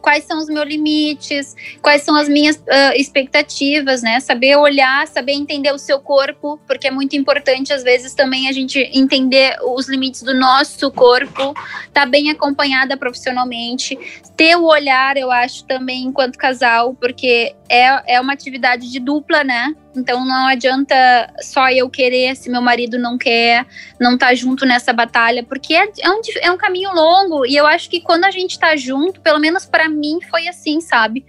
quais 0.00 0.24
são 0.24 0.38
os 0.38 0.48
meus 0.48 0.66
limites, 0.66 1.54
quais 1.82 2.02
são 2.02 2.16
as 2.16 2.28
minhas 2.28 2.56
uh, 2.56 2.94
expectativas, 2.96 4.02
né? 4.02 4.20
Saber 4.20 4.56
olhar, 4.56 5.06
saber 5.06 5.32
entender 5.32 5.72
o 5.72 5.78
seu 5.78 6.00
corpo, 6.00 6.58
porque 6.66 6.88
é 6.88 6.90
muito 6.90 7.16
importante 7.16 7.72
às 7.72 7.82
vezes 7.82 8.14
também 8.14 8.48
a 8.48 8.52
gente 8.52 8.78
entender 8.92 9.56
os 9.62 9.88
limites 9.88 10.22
do 10.22 10.34
nosso 10.34 10.90
corpo, 10.90 11.54
tá 11.92 12.06
bem 12.06 12.30
acompanhada 12.30 12.96
profissionalmente, 12.96 13.98
ter 14.36 14.56
o 14.56 14.64
olhar, 14.64 15.16
eu 15.16 15.30
acho 15.30 15.64
também 15.64 16.04
enquanto 16.04 16.38
casal, 16.38 16.94
porque 16.94 17.54
é, 17.68 18.14
é 18.14 18.20
uma 18.20 18.32
atividade 18.32 18.90
de 18.90 19.00
dupla, 19.00 19.44
né? 19.44 19.74
Então 19.98 20.24
não 20.24 20.46
adianta 20.46 20.94
só 21.40 21.70
eu 21.70 21.90
querer 21.90 22.36
se 22.36 22.48
meu 22.50 22.62
marido 22.62 22.98
não 22.98 23.18
quer, 23.18 23.66
não 24.00 24.16
tá 24.16 24.34
junto 24.34 24.64
nessa 24.64 24.92
batalha, 24.92 25.42
porque 25.42 25.74
é, 25.74 25.88
é, 26.00 26.10
um, 26.10 26.20
é 26.42 26.50
um 26.52 26.56
caminho 26.56 26.92
longo 26.94 27.44
e 27.44 27.56
eu 27.56 27.66
acho 27.66 27.90
que 27.90 28.00
quando 28.00 28.24
a 28.24 28.30
gente 28.30 28.58
tá 28.58 28.76
junto, 28.76 29.20
pelo 29.20 29.38
menos 29.38 29.66
para 29.66 29.88
mim 29.88 30.18
foi 30.30 30.48
assim, 30.48 30.80
sabe? 30.80 31.26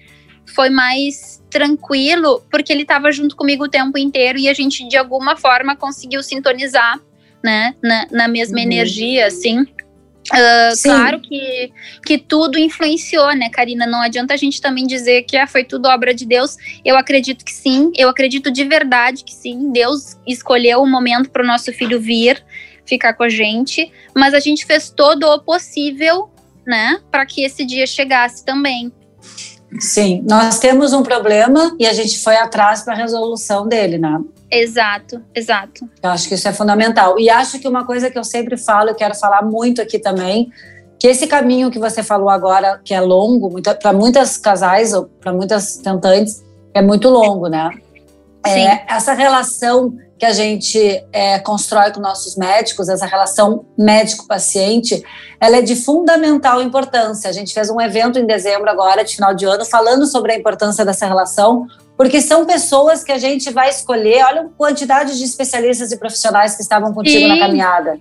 Foi 0.56 0.70
mais 0.70 1.44
tranquilo, 1.50 2.44
porque 2.52 2.72
ele 2.72 2.86
tava 2.86 3.12
junto 3.12 3.36
comigo 3.36 3.66
o 3.66 3.70
tempo 3.70 3.98
inteiro 3.98 4.38
e 4.38 4.48
a 4.48 4.54
gente 4.54 4.88
de 4.88 4.98
alguma 4.98 5.36
forma 5.36 5.76
conseguiu 5.76 6.22
sintonizar, 6.22 7.00
né, 7.44 7.76
na, 7.82 8.08
na 8.12 8.28
mesma 8.28 8.58
uhum. 8.58 8.64
energia, 8.64 9.28
assim. 9.28 9.66
Uh, 10.28 10.84
claro 10.84 11.20
que, 11.20 11.72
que 12.06 12.18
tudo 12.18 12.60
influenciou, 12.60 13.36
né, 13.36 13.50
Karina? 13.50 13.88
Não 13.88 14.02
adianta 14.02 14.34
a 14.34 14.38
gente 14.38 14.62
também 14.62 14.86
dizer 14.86 15.24
que 15.24 15.36
ah, 15.36 15.48
foi 15.48 15.64
tudo 15.64 15.88
obra 15.88 16.14
de 16.14 16.26
Deus. 16.26 16.56
Eu 16.86 16.98
acredito 16.98 17.44
que 17.44 17.52
sim, 17.52 17.92
eu 17.98 18.10
acredito 18.10 18.52
de 18.52 18.64
verdade 18.64 19.24
que 19.24 19.34
sim. 19.34 19.72
Deus 19.72 20.18
escolheu 20.28 20.82
o 20.82 20.88
momento 20.88 21.32
para 21.32 21.44
o 21.44 21.48
nosso 21.48 21.74
filho 21.74 22.00
vir, 22.00 22.44
ficar 22.86 23.14
com 23.14 23.24
a 23.24 23.30
gente, 23.30 23.92
mas 24.16 24.34
a 24.34 24.40
gente 24.40 24.66
fez 24.66 24.90
todo 24.90 25.24
o 25.24 25.40
possível, 25.40 26.30
né, 26.66 27.00
para 27.10 27.26
que 27.26 27.44
esse 27.44 27.66
dia 27.66 27.88
chegasse 27.88 28.46
também. 28.46 28.92
Sim, 29.78 30.24
nós 30.28 30.58
temos 30.58 30.94
um 30.94 31.04
problema 31.04 31.76
e 31.78 31.86
a 31.86 31.94
gente 31.94 32.24
foi 32.24 32.36
atrás 32.36 32.82
para 32.82 32.94
a 32.94 32.98
resolução 32.98 33.68
dele, 33.68 33.98
né? 33.98 34.20
Exato, 34.50 35.22
exato. 35.34 35.88
Eu 36.02 36.10
acho 36.10 36.28
que 36.28 36.34
isso 36.34 36.48
é 36.48 36.54
fundamental. 36.54 37.20
E 37.20 37.30
acho 37.30 37.60
que 37.60 37.68
uma 37.68 37.86
coisa 37.86 38.10
que 38.10 38.18
eu 38.18 38.24
sempre 38.24 38.58
falo, 38.58 38.90
e 38.90 38.96
quero 38.96 39.14
falar 39.16 39.44
muito 39.44 39.82
aqui 39.82 40.00
também, 40.00 40.52
que 41.00 41.08
esse 41.08 41.28
caminho 41.28 41.70
que 41.70 41.78
você 41.78 42.02
falou 42.02 42.30
agora, 42.30 42.82
que 42.84 42.94
é 42.94 43.00
longo, 43.00 43.62
para 43.62 43.94
muitas 43.94 44.38
casais 44.38 44.92
ou 44.94 45.06
para 45.06 45.32
muitas 45.32 45.78
tentantes, 45.78 46.44
é 46.74 46.82
muito 46.82 47.10
longo, 47.10 47.48
né? 47.48 47.70
Sim. 48.46 48.62
É, 48.62 48.86
essa 48.88 49.14
relação 49.14 49.94
que 50.20 50.26
a 50.26 50.34
gente 50.34 50.78
é, 51.14 51.40
constrói 51.40 51.92
com 51.92 52.02
nossos 52.02 52.36
médicos, 52.36 52.90
essa 52.90 53.06
relação 53.06 53.66
médico-paciente, 53.78 55.02
ela 55.40 55.58
é 55.58 55.62
de 55.62 55.78
fundamental 55.78 56.62
importância. 56.62 57.30
A 57.30 57.34
gente 57.34 57.54
fez 57.54 57.70
um 57.70 57.80
evento 57.80 58.20
em 58.20 58.26
dezembro 58.26 58.70
agora, 58.70 59.06
de 59.06 59.16
final 59.16 59.34
de 59.34 59.46
ano, 59.46 59.64
falando 59.64 60.06
sobre 60.06 60.34
a 60.34 60.36
importância 60.36 60.84
dessa 60.84 61.08
relação, 61.08 61.66
porque 61.96 62.20
são 62.20 62.46
pessoas 62.46 63.02
que 63.02 63.14
a 63.14 63.18
gente 63.18 63.50
vai 63.50 63.70
escolher. 63.70 64.26
Olha 64.26 64.42
a 64.42 64.46
quantidade 64.58 65.18
de 65.18 65.24
especialistas 65.24 65.90
e 65.94 65.98
profissionais 65.98 66.54
que 66.54 66.62
estavam 66.62 66.94
contigo 66.94 67.20
Sim. 67.20 67.28
na 67.30 67.40
caminhada. 67.40 67.98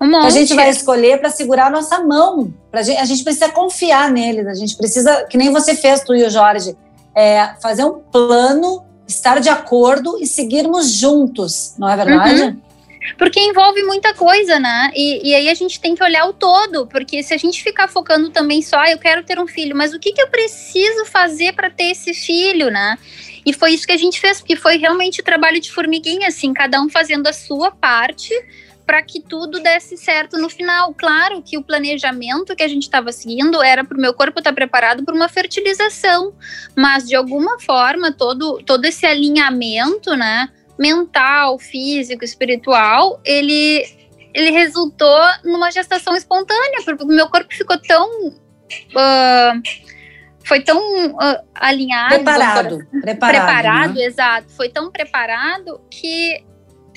Um 0.00 0.16
a 0.18 0.30
gente 0.30 0.54
vai 0.54 0.70
escolher 0.70 1.18
para 1.18 1.30
segurar 1.30 1.66
a 1.66 1.70
nossa 1.70 2.00
mão. 2.04 2.54
Pra 2.70 2.82
gente, 2.82 3.00
a 3.00 3.04
gente 3.04 3.24
precisa 3.24 3.48
confiar 3.48 4.12
neles. 4.12 4.46
A 4.46 4.54
gente 4.54 4.76
precisa, 4.76 5.24
que 5.24 5.36
nem 5.36 5.50
você 5.50 5.74
fez, 5.74 6.00
tu 6.02 6.14
e 6.14 6.22
o 6.22 6.30
Jorge, 6.30 6.76
é, 7.12 7.54
fazer 7.60 7.84
um 7.84 7.98
plano, 7.98 8.85
estar 9.06 9.40
de 9.40 9.48
acordo 9.48 10.18
e 10.20 10.26
seguirmos 10.26 10.92
juntos, 10.92 11.74
não 11.78 11.88
é 11.88 11.96
verdade? 11.96 12.42
Uhum. 12.42 12.60
Porque 13.16 13.38
envolve 13.38 13.82
muita 13.84 14.12
coisa, 14.14 14.58
né? 14.58 14.90
E, 14.94 15.30
e, 15.30 15.34
aí 15.34 15.48
a 15.48 15.54
gente 15.54 15.78
tem 15.80 15.94
que 15.94 16.02
olhar 16.02 16.26
o 16.26 16.32
todo, 16.32 16.86
porque 16.88 17.22
se 17.22 17.32
a 17.32 17.36
gente 17.36 17.62
ficar 17.62 17.88
focando 17.88 18.30
também 18.30 18.60
só, 18.62 18.78
ah, 18.80 18.90
eu 18.90 18.98
quero 18.98 19.22
ter 19.22 19.38
um 19.38 19.46
filho, 19.46 19.76
mas 19.76 19.94
o 19.94 19.98
que, 20.00 20.12
que 20.12 20.20
eu 20.20 20.28
preciso 20.28 21.04
fazer 21.04 21.52
para 21.52 21.70
ter 21.70 21.92
esse 21.92 22.12
filho, 22.12 22.68
né? 22.68 22.98
E 23.44 23.52
foi 23.52 23.72
isso 23.72 23.86
que 23.86 23.92
a 23.92 23.96
gente 23.96 24.20
fez, 24.20 24.38
porque 24.38 24.56
foi 24.56 24.76
realmente 24.76 25.22
trabalho 25.22 25.60
de 25.60 25.70
formiguinha, 25.70 26.26
assim, 26.26 26.52
cada 26.52 26.80
um 26.80 26.88
fazendo 26.88 27.28
a 27.28 27.32
sua 27.32 27.70
parte 27.70 28.34
para 28.86 29.02
que 29.02 29.20
tudo 29.20 29.60
desse 29.60 29.96
certo 29.96 30.38
no 30.38 30.48
final. 30.48 30.94
Claro 30.94 31.42
que 31.42 31.58
o 31.58 31.62
planejamento 31.62 32.54
que 32.54 32.62
a 32.62 32.68
gente 32.68 32.84
estava 32.84 33.10
seguindo 33.10 33.60
era 33.62 33.84
para 33.84 33.98
o 33.98 34.00
meu 34.00 34.14
corpo 34.14 34.38
estar 34.38 34.52
tá 34.52 34.54
preparado 34.54 35.04
para 35.04 35.14
uma 35.14 35.28
fertilização, 35.28 36.32
mas 36.76 37.06
de 37.06 37.16
alguma 37.16 37.58
forma 37.58 38.12
todo, 38.12 38.62
todo 38.64 38.84
esse 38.84 39.04
alinhamento, 39.04 40.14
né, 40.14 40.48
mental, 40.78 41.58
físico, 41.58 42.24
espiritual, 42.24 43.20
ele 43.24 43.84
ele 44.32 44.50
resultou 44.50 45.22
numa 45.44 45.70
gestação 45.70 46.14
espontânea, 46.14 46.82
porque 46.84 47.02
o 47.02 47.06
meu 47.06 47.26
corpo 47.28 47.52
ficou 47.54 47.78
tão 47.80 48.06
uh, 48.28 49.62
foi 50.44 50.60
tão 50.60 50.78
uh, 51.08 51.42
alinhado. 51.54 52.14
Preparado. 52.14 52.86
Preparado, 53.00 53.46
preparado 53.46 53.94
né? 53.94 54.04
exato. 54.04 54.52
Foi 54.52 54.68
tão 54.68 54.92
preparado 54.92 55.80
que 55.90 56.44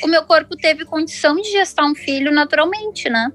o 0.04 0.08
meu 0.08 0.24
corpo 0.24 0.56
teve 0.56 0.86
condição 0.86 1.36
de 1.36 1.52
gestar 1.52 1.86
um 1.86 1.96
filho 1.96 2.32
naturalmente, 2.32 3.10
né? 3.10 3.32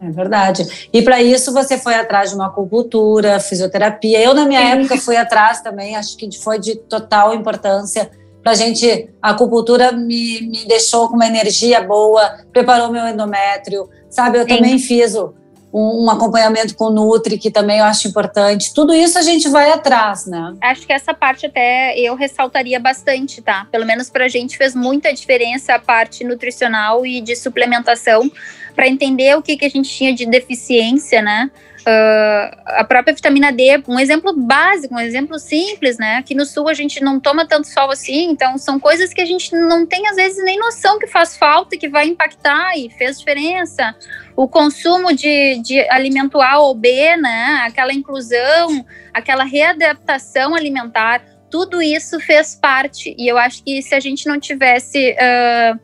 É 0.00 0.10
verdade. 0.10 0.88
E 0.92 1.00
para 1.00 1.22
isso 1.22 1.52
você 1.52 1.78
foi 1.78 1.94
atrás 1.94 2.30
de 2.30 2.36
uma 2.36 2.46
acupuntura, 2.46 3.38
fisioterapia. 3.38 4.20
Eu, 4.20 4.34
na 4.34 4.44
minha 4.44 4.60
Sim. 4.60 4.80
época, 4.80 4.96
fui 4.98 5.16
atrás 5.16 5.60
também, 5.60 5.94
acho 5.94 6.16
que 6.16 6.28
foi 6.38 6.58
de 6.58 6.74
total 6.74 7.32
importância 7.32 8.10
para 8.42 8.52
a 8.52 8.54
gente. 8.56 9.08
A 9.22 9.30
acupuntura 9.30 9.92
me, 9.92 10.40
me 10.40 10.64
deixou 10.66 11.08
com 11.08 11.14
uma 11.14 11.26
energia 11.26 11.80
boa, 11.80 12.40
preparou 12.52 12.90
meu 12.90 13.06
endométrio, 13.06 13.88
sabe? 14.10 14.38
Eu 14.38 14.42
Sim. 14.42 14.56
também 14.56 14.76
fiz 14.80 15.14
o, 15.14 15.34
um, 15.72 16.10
acompanhamento 16.10 16.74
com 16.74 16.86
o 16.86 16.90
Nutri, 16.90 17.38
que 17.38 17.50
também 17.50 17.78
eu 17.78 17.84
acho 17.84 18.06
importante. 18.08 18.74
Tudo 18.74 18.92
isso 18.94 19.18
a 19.18 19.22
gente 19.22 19.48
vai 19.48 19.70
atrás, 19.70 20.26
né? 20.26 20.54
Acho 20.60 20.86
que 20.86 20.92
essa 20.92 21.14
parte 21.14 21.46
até 21.46 21.98
eu 21.98 22.14
ressaltaria 22.14 22.78
bastante, 22.78 23.40
tá? 23.40 23.66
Pelo 23.70 23.86
menos 23.86 24.10
pra 24.10 24.28
gente 24.28 24.56
fez 24.58 24.74
muita 24.74 25.12
diferença 25.12 25.74
a 25.74 25.78
parte 25.78 26.24
nutricional 26.24 27.06
e 27.06 27.20
de 27.20 27.34
suplementação 27.34 28.30
para 28.74 28.86
entender 28.86 29.36
o 29.36 29.42
que, 29.42 29.56
que 29.56 29.64
a 29.64 29.70
gente 29.70 29.88
tinha 29.88 30.14
de 30.14 30.26
deficiência, 30.26 31.22
né? 31.22 31.50
Uh, 31.82 32.62
a 32.64 32.84
própria 32.84 33.12
vitamina 33.12 33.50
D, 33.52 33.82
um 33.88 33.98
exemplo 33.98 34.32
básico, 34.32 34.94
um 34.94 35.00
exemplo 35.00 35.36
simples, 35.36 35.98
né? 35.98 36.18
Aqui 36.18 36.32
no 36.32 36.46
sul 36.46 36.68
a 36.68 36.74
gente 36.74 37.02
não 37.02 37.18
toma 37.18 37.44
tanto 37.44 37.66
sol 37.66 37.90
assim, 37.90 38.30
então 38.30 38.56
são 38.56 38.78
coisas 38.78 39.12
que 39.12 39.20
a 39.20 39.24
gente 39.24 39.50
não 39.52 39.84
tem 39.84 40.06
às 40.06 40.14
vezes 40.14 40.44
nem 40.44 40.56
noção 40.58 40.96
que 41.00 41.08
faz 41.08 41.36
falta 41.36 41.76
que 41.76 41.88
vai 41.88 42.06
impactar 42.06 42.78
e 42.78 42.88
fez 42.88 43.18
diferença. 43.18 43.96
O 44.36 44.46
consumo 44.46 45.12
de, 45.12 45.60
de 45.60 45.80
alimento 45.90 46.40
A 46.40 46.60
ou 46.60 46.72
B, 46.72 47.16
né? 47.16 47.64
Aquela 47.66 47.92
inclusão, 47.92 48.86
aquela 49.12 49.42
readaptação 49.42 50.54
alimentar, 50.54 51.20
tudo 51.50 51.82
isso 51.82 52.20
fez 52.20 52.54
parte. 52.54 53.12
E 53.18 53.26
eu 53.26 53.36
acho 53.36 53.60
que 53.64 53.82
se 53.82 53.92
a 53.92 54.00
gente 54.00 54.28
não 54.28 54.38
tivesse 54.38 55.14
uh, 55.14 55.80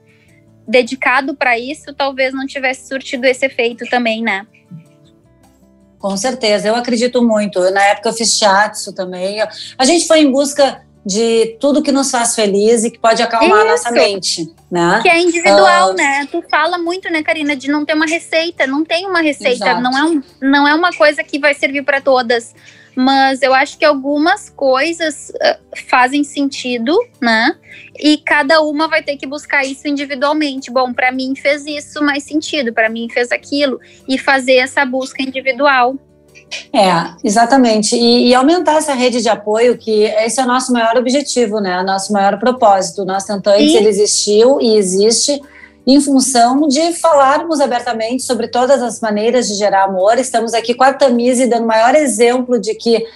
dedicado 0.66 1.34
para 1.34 1.58
isso, 1.58 1.92
talvez 1.92 2.32
não 2.32 2.46
tivesse 2.46 2.86
surtido 2.86 3.26
esse 3.26 3.44
efeito 3.44 3.84
também, 3.86 4.22
né? 4.22 4.46
Com 5.98 6.16
certeza, 6.16 6.68
eu 6.68 6.74
acredito 6.74 7.22
muito. 7.22 7.58
Na 7.70 7.82
época 7.84 8.08
eu 8.08 8.12
fiz 8.12 8.36
shiatsu 8.36 8.92
também. 8.92 9.38
A 9.76 9.84
gente 9.84 10.06
foi 10.06 10.20
em 10.20 10.30
busca 10.30 10.82
de 11.04 11.56
tudo 11.58 11.82
que 11.82 11.90
nos 11.90 12.10
faz 12.10 12.34
feliz 12.34 12.84
e 12.84 12.90
que 12.90 12.98
pode 12.98 13.22
acalmar 13.22 13.60
Isso. 13.60 13.66
a 13.66 13.70
nossa 13.70 13.90
mente, 13.90 14.54
né? 14.70 15.00
Que 15.02 15.08
é 15.08 15.18
individual, 15.20 15.92
uh, 15.92 15.94
né? 15.94 16.28
Tu 16.30 16.44
fala 16.50 16.76
muito, 16.76 17.10
né, 17.10 17.22
Karina, 17.22 17.56
de 17.56 17.68
não 17.68 17.84
ter 17.84 17.94
uma 17.94 18.06
receita. 18.06 18.66
Não 18.66 18.84
tem 18.84 19.06
uma 19.06 19.20
receita, 19.20 19.80
não 19.80 19.96
é, 19.96 20.04
um, 20.04 20.22
não 20.40 20.68
é 20.68 20.74
uma 20.74 20.92
coisa 20.92 21.24
que 21.24 21.38
vai 21.38 21.54
servir 21.54 21.82
para 21.82 22.00
todas. 22.00 22.54
Mas 23.00 23.42
eu 23.42 23.54
acho 23.54 23.78
que 23.78 23.84
algumas 23.84 24.50
coisas 24.50 25.30
uh, 25.30 25.78
fazem 25.88 26.24
sentido, 26.24 26.98
né? 27.20 27.54
E 27.96 28.16
cada 28.18 28.60
uma 28.60 28.88
vai 28.88 29.04
ter 29.04 29.16
que 29.16 29.24
buscar 29.24 29.64
isso 29.64 29.86
individualmente. 29.86 30.68
Bom, 30.68 30.92
para 30.92 31.12
mim 31.12 31.36
fez 31.36 31.64
isso 31.64 32.02
mais 32.02 32.24
sentido, 32.24 32.72
para 32.72 32.88
mim 32.88 33.08
fez 33.08 33.30
aquilo, 33.30 33.78
e 34.08 34.18
fazer 34.18 34.56
essa 34.56 34.84
busca 34.84 35.22
individual. 35.22 35.94
É, 36.72 37.14
exatamente. 37.22 37.94
E, 37.94 38.30
e, 38.30 38.34
aumentar 38.34 38.78
essa 38.78 38.94
rede 38.94 39.22
de 39.22 39.28
apoio, 39.28 39.78
que 39.78 40.02
esse 40.02 40.40
é 40.40 40.42
o 40.42 40.46
nosso 40.48 40.72
maior 40.72 40.96
objetivo, 40.96 41.60
né? 41.60 41.80
O 41.80 41.84
nosso 41.84 42.12
maior 42.12 42.36
propósito. 42.36 43.02
O 43.02 43.04
nosso 43.04 43.28
Tentantes, 43.28 43.76
ele 43.76 43.88
existiu 43.88 44.60
e 44.60 44.76
existe 44.76 45.40
em 45.88 46.02
função 46.02 46.68
de 46.68 46.92
falarmos 46.92 47.60
abertamente 47.60 48.22
sobre 48.22 48.46
todas 48.46 48.82
as 48.82 49.00
maneiras 49.00 49.48
de 49.48 49.54
gerar 49.54 49.84
amor. 49.84 50.18
Estamos 50.18 50.52
aqui 50.52 50.74
com 50.74 50.84
a 50.84 50.92
Tamise 50.92 51.46
dando 51.46 51.64
o 51.64 51.66
maior 51.66 51.94
exemplo 51.94 52.60
de 52.60 52.74
que 52.74 53.06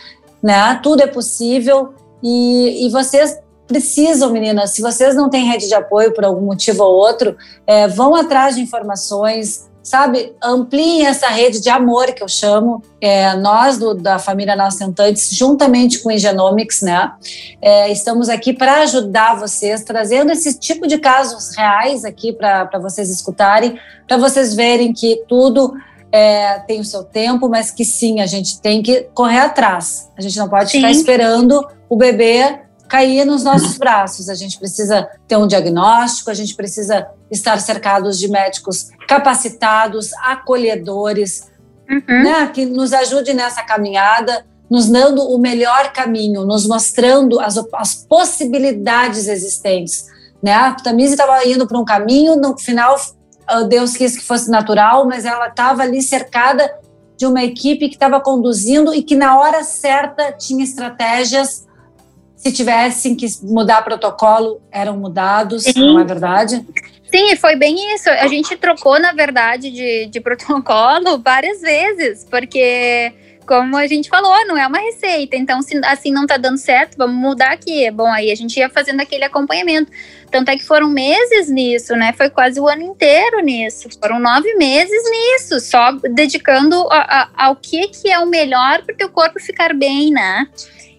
né, 0.42 0.80
tudo 0.82 1.02
é 1.02 1.06
possível 1.06 1.92
e, 2.22 2.86
e 2.86 2.90
vocês 2.90 3.38
precisam, 3.66 4.30
meninas, 4.30 4.70
se 4.70 4.80
vocês 4.80 5.14
não 5.14 5.28
têm 5.28 5.50
rede 5.50 5.68
de 5.68 5.74
apoio 5.74 6.14
por 6.14 6.24
algum 6.24 6.46
motivo 6.46 6.82
ou 6.82 6.94
outro, 6.94 7.36
é, 7.66 7.86
vão 7.88 8.14
atrás 8.14 8.54
de 8.54 8.62
informações, 8.62 9.70
sabe? 9.92 10.32
Ampliem 10.42 11.04
essa 11.04 11.28
rede 11.28 11.60
de 11.60 11.68
amor 11.68 12.14
que 12.14 12.22
eu 12.22 12.28
chamo. 12.28 12.82
É, 12.98 13.36
nós 13.36 13.76
do, 13.76 13.92
da 13.92 14.18
família 14.18 14.56
Nascentantes, 14.56 15.28
juntamente 15.36 15.98
com 15.98 16.08
o 16.08 16.12
Ingenomics, 16.12 16.80
né? 16.80 17.12
É, 17.60 17.92
estamos 17.92 18.30
aqui 18.30 18.54
para 18.54 18.80
ajudar 18.84 19.38
vocês, 19.38 19.84
trazendo 19.84 20.32
esse 20.32 20.58
tipo 20.58 20.86
de 20.86 20.96
casos 20.96 21.54
reais 21.54 22.06
aqui 22.06 22.32
para 22.32 22.78
vocês 22.80 23.10
escutarem, 23.10 23.78
para 24.08 24.16
vocês 24.16 24.54
verem 24.54 24.94
que 24.94 25.24
tudo 25.28 25.74
é, 26.10 26.60
tem 26.60 26.80
o 26.80 26.84
seu 26.84 27.04
tempo, 27.04 27.46
mas 27.46 27.70
que 27.70 27.84
sim, 27.84 28.20
a 28.20 28.26
gente 28.26 28.62
tem 28.62 28.82
que 28.82 29.08
correr 29.12 29.40
atrás. 29.40 30.10
A 30.16 30.22
gente 30.22 30.38
não 30.38 30.48
pode 30.48 30.70
sim. 30.70 30.78
ficar 30.78 30.90
esperando 30.90 31.68
o 31.86 31.96
bebê 31.96 32.60
cair 32.92 33.24
nos 33.24 33.42
nossos 33.42 33.78
braços. 33.78 34.28
A 34.28 34.34
gente 34.34 34.58
precisa 34.58 35.08
ter 35.26 35.38
um 35.38 35.46
diagnóstico, 35.46 36.30
a 36.30 36.34
gente 36.34 36.54
precisa 36.54 37.08
estar 37.30 37.58
cercados 37.58 38.18
de 38.18 38.28
médicos 38.28 38.90
capacitados, 39.08 40.12
acolhedores, 40.22 41.50
uhum. 41.90 42.22
né, 42.22 42.50
que 42.52 42.66
nos 42.66 42.92
ajude 42.92 43.32
nessa 43.32 43.62
caminhada, 43.62 44.44
nos 44.70 44.90
dando 44.90 45.22
o 45.22 45.38
melhor 45.38 45.90
caminho, 45.94 46.44
nos 46.44 46.66
mostrando 46.66 47.40
as, 47.40 47.56
as 47.72 47.94
possibilidades 47.94 49.26
existentes. 49.26 50.04
Né? 50.42 50.52
A 50.52 50.72
Tamise 50.72 51.12
estava 51.12 51.42
indo 51.46 51.66
para 51.66 51.78
um 51.78 51.86
caminho, 51.86 52.36
no 52.36 52.58
final 52.58 52.94
ah, 53.46 53.62
Deus 53.62 53.96
quis 53.96 54.18
que 54.18 54.22
fosse 54.22 54.50
natural, 54.50 55.06
mas 55.06 55.24
ela 55.24 55.46
estava 55.46 55.82
ali 55.82 56.02
cercada 56.02 56.70
de 57.16 57.24
uma 57.24 57.42
equipe 57.42 57.88
que 57.88 57.94
estava 57.94 58.20
conduzindo 58.20 58.94
e 58.94 59.02
que 59.02 59.16
na 59.16 59.38
hora 59.38 59.64
certa 59.64 60.30
tinha 60.32 60.62
estratégias 60.62 61.66
se 62.42 62.50
tivessem 62.50 63.14
que 63.14 63.26
mudar 63.42 63.82
protocolo, 63.82 64.60
eram 64.72 64.96
mudados, 64.96 65.62
Sim. 65.62 65.78
não 65.78 66.00
é 66.00 66.04
verdade? 66.04 66.66
Sim, 67.08 67.36
foi 67.36 67.54
bem 67.54 67.94
isso. 67.94 68.10
A 68.10 68.26
gente 68.26 68.56
trocou, 68.56 68.98
na 68.98 69.12
verdade, 69.12 69.70
de, 69.70 70.06
de 70.06 70.20
protocolo 70.20 71.18
várias 71.22 71.60
vezes, 71.60 72.26
porque, 72.28 73.12
como 73.46 73.76
a 73.76 73.86
gente 73.86 74.08
falou, 74.08 74.44
não 74.44 74.58
é 74.58 74.66
uma 74.66 74.80
receita. 74.80 75.36
Então, 75.36 75.62
se 75.62 75.80
assim 75.84 76.10
não 76.10 76.26
tá 76.26 76.36
dando 76.36 76.58
certo, 76.58 76.96
vamos 76.96 77.14
mudar 77.14 77.52
aqui. 77.52 77.88
Bom, 77.92 78.08
aí 78.08 78.32
a 78.32 78.34
gente 78.34 78.56
ia 78.56 78.68
fazendo 78.68 79.00
aquele 79.00 79.22
acompanhamento. 79.22 79.92
Tanto 80.28 80.48
é 80.48 80.56
que 80.56 80.64
foram 80.64 80.88
meses 80.88 81.48
nisso, 81.48 81.94
né? 81.94 82.12
Foi 82.12 82.28
quase 82.28 82.58
o 82.58 82.66
ano 82.66 82.82
inteiro 82.82 83.38
nisso. 83.38 83.88
Foram 84.00 84.18
nove 84.18 84.52
meses 84.56 85.02
nisso, 85.10 85.60
só 85.60 85.92
dedicando 85.92 86.88
a, 86.90 87.22
a, 87.36 87.46
ao 87.46 87.54
que, 87.54 87.86
que 87.86 88.10
é 88.10 88.18
o 88.18 88.26
melhor 88.26 88.82
para 88.82 88.94
o 88.94 88.98
teu 88.98 89.10
corpo 89.10 89.38
ficar 89.38 89.72
bem, 89.74 90.10
né? 90.10 90.48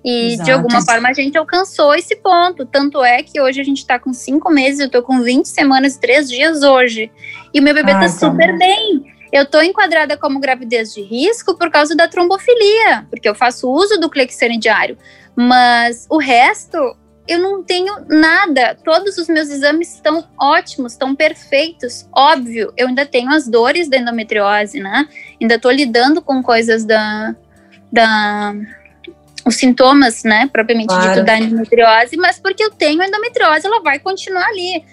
E 0.04 0.34
Exato. 0.34 0.44
de 0.44 0.52
alguma 0.52 0.86
forma 0.86 1.10
a 1.10 1.14
gente 1.14 1.38
alcançou 1.38 1.96
esse 1.96 2.16
ponto. 2.16 2.66
Tanto 2.66 3.04
é 3.04 3.24
que 3.24 3.40
hoje 3.40 3.62
a 3.62 3.64
gente 3.64 3.86
tá 3.86 3.98
com 3.98 4.14
cinco 4.14 4.52
meses, 4.52 4.82
eu 4.82 4.90
tô 4.90 5.02
com 5.02 5.22
20 5.22 5.46
semanas 5.46 5.96
e 5.96 6.00
três 6.00 6.30
dias 6.30 6.62
hoje. 6.62 7.10
E 7.54 7.60
o 7.60 7.64
meu 7.64 7.74
bebê 7.74 7.94
Ai, 7.94 8.02
tá 8.02 8.10
super 8.10 8.52
tá 8.52 8.58
bem. 8.58 9.14
Eu 9.32 9.46
tô 9.46 9.62
enquadrada 9.62 10.18
como 10.18 10.40
gravidez 10.40 10.94
de 10.94 11.02
risco 11.02 11.58
por 11.58 11.72
causa 11.72 11.96
da 11.96 12.08
trombofilia, 12.08 13.08
porque 13.10 13.28
eu 13.28 13.34
faço 13.34 13.68
uso 13.68 14.00
do 14.00 14.10
Clexane 14.10 14.60
diário. 14.60 14.98
Mas 15.36 16.06
o 16.10 16.20
resto, 16.20 16.78
eu 17.28 17.40
não 17.40 17.64
tenho 17.64 17.96
nada. 18.08 18.78
Todos 18.84 19.18
os 19.18 19.28
meus 19.28 19.50
exames 19.50 19.96
estão 19.96 20.28
ótimos, 20.40 20.92
estão 20.92 21.16
perfeitos. 21.16 22.08
Óbvio, 22.16 22.74
eu 22.78 22.90
ainda 22.90 23.06
tenho 23.06 23.32
as 23.32 23.48
dores 23.48 23.90
da 23.90 23.98
endometriose, 23.98 24.80
né? 24.80 25.08
Ainda 25.42 25.58
tô 25.58 25.72
lidando 25.72 26.22
com 26.22 26.44
coisas 26.44 26.86
da, 26.86 27.36
da 27.92 28.54
os 29.46 29.56
sintomas, 29.56 30.24
né, 30.24 30.50
propriamente 30.52 30.88
claro. 30.88 31.14
dito 31.14 31.26
da 31.26 31.38
endometriose, 31.38 32.16
mas 32.18 32.40
porque 32.40 32.64
eu 32.64 32.72
tenho 32.72 33.04
endometriose, 33.04 33.66
ela 33.66 33.82
vai 33.82 34.00
continuar 34.00 34.46
ali. 34.48 34.84